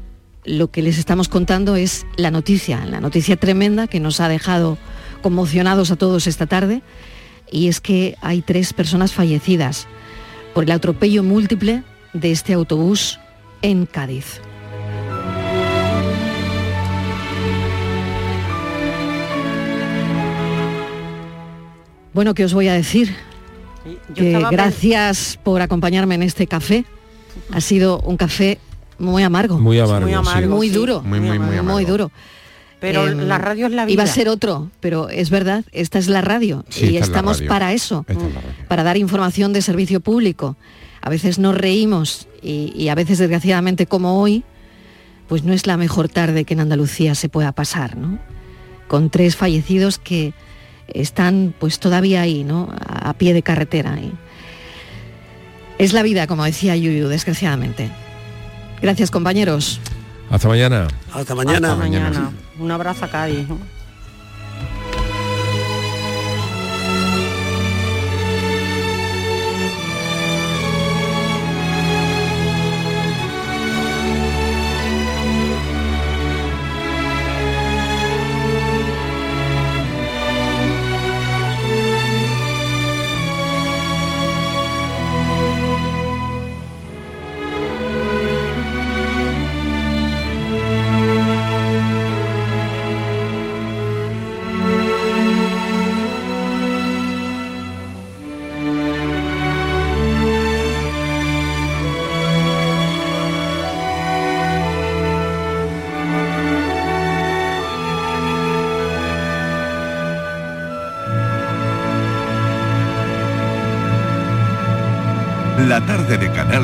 [0.43, 4.77] lo que les estamos contando es la noticia, la noticia tremenda que nos ha dejado
[5.21, 6.81] conmocionados a todos esta tarde,
[7.51, 9.87] y es que hay tres personas fallecidas
[10.53, 11.83] por el atropello múltiple
[12.13, 13.19] de este autobús
[13.61, 14.41] en Cádiz.
[22.19, 23.15] Bueno, ¿qué os voy a decir?
[24.09, 26.83] Yo Que gracias por acompañarme en este café.
[27.53, 28.59] Ha sido un café
[28.97, 29.57] muy amargo.
[29.57, 30.73] Muy amargo, Muy amargo, Muy sí.
[30.75, 31.01] duro.
[31.01, 31.79] Muy, muy, muy amargo.
[31.89, 32.11] duro.
[32.81, 33.93] Pero Em, la radio es la vida.
[33.93, 37.47] Iba a ser otro, pero es verdad, esta es la radio Sí, y estamos radio.
[37.47, 38.31] para eso, es radio.
[38.67, 40.57] para dar información de servicio público.
[40.99, 44.43] A veces nos reímos y, y a veces desgraciadamente como hoy,
[45.29, 48.19] pues no es la mejor tarde que en Andalucía se pueda pasar, ¿no?
[48.89, 50.33] Con tres fallecidos que
[50.93, 52.69] están pues todavía ahí, ¿no?
[52.87, 53.97] A, a pie de carretera.
[53.99, 54.13] y-
[55.77, 57.89] Es la vida, como decía Yuyu, desgraciadamente.
[58.81, 59.79] Gracias compañeros.
[60.29, 60.87] Hasta mañana.
[61.13, 61.69] Hasta mañana.
[61.71, 62.31] Hasta mañana.
[62.59, 63.47] Un abrazo a Cádiz.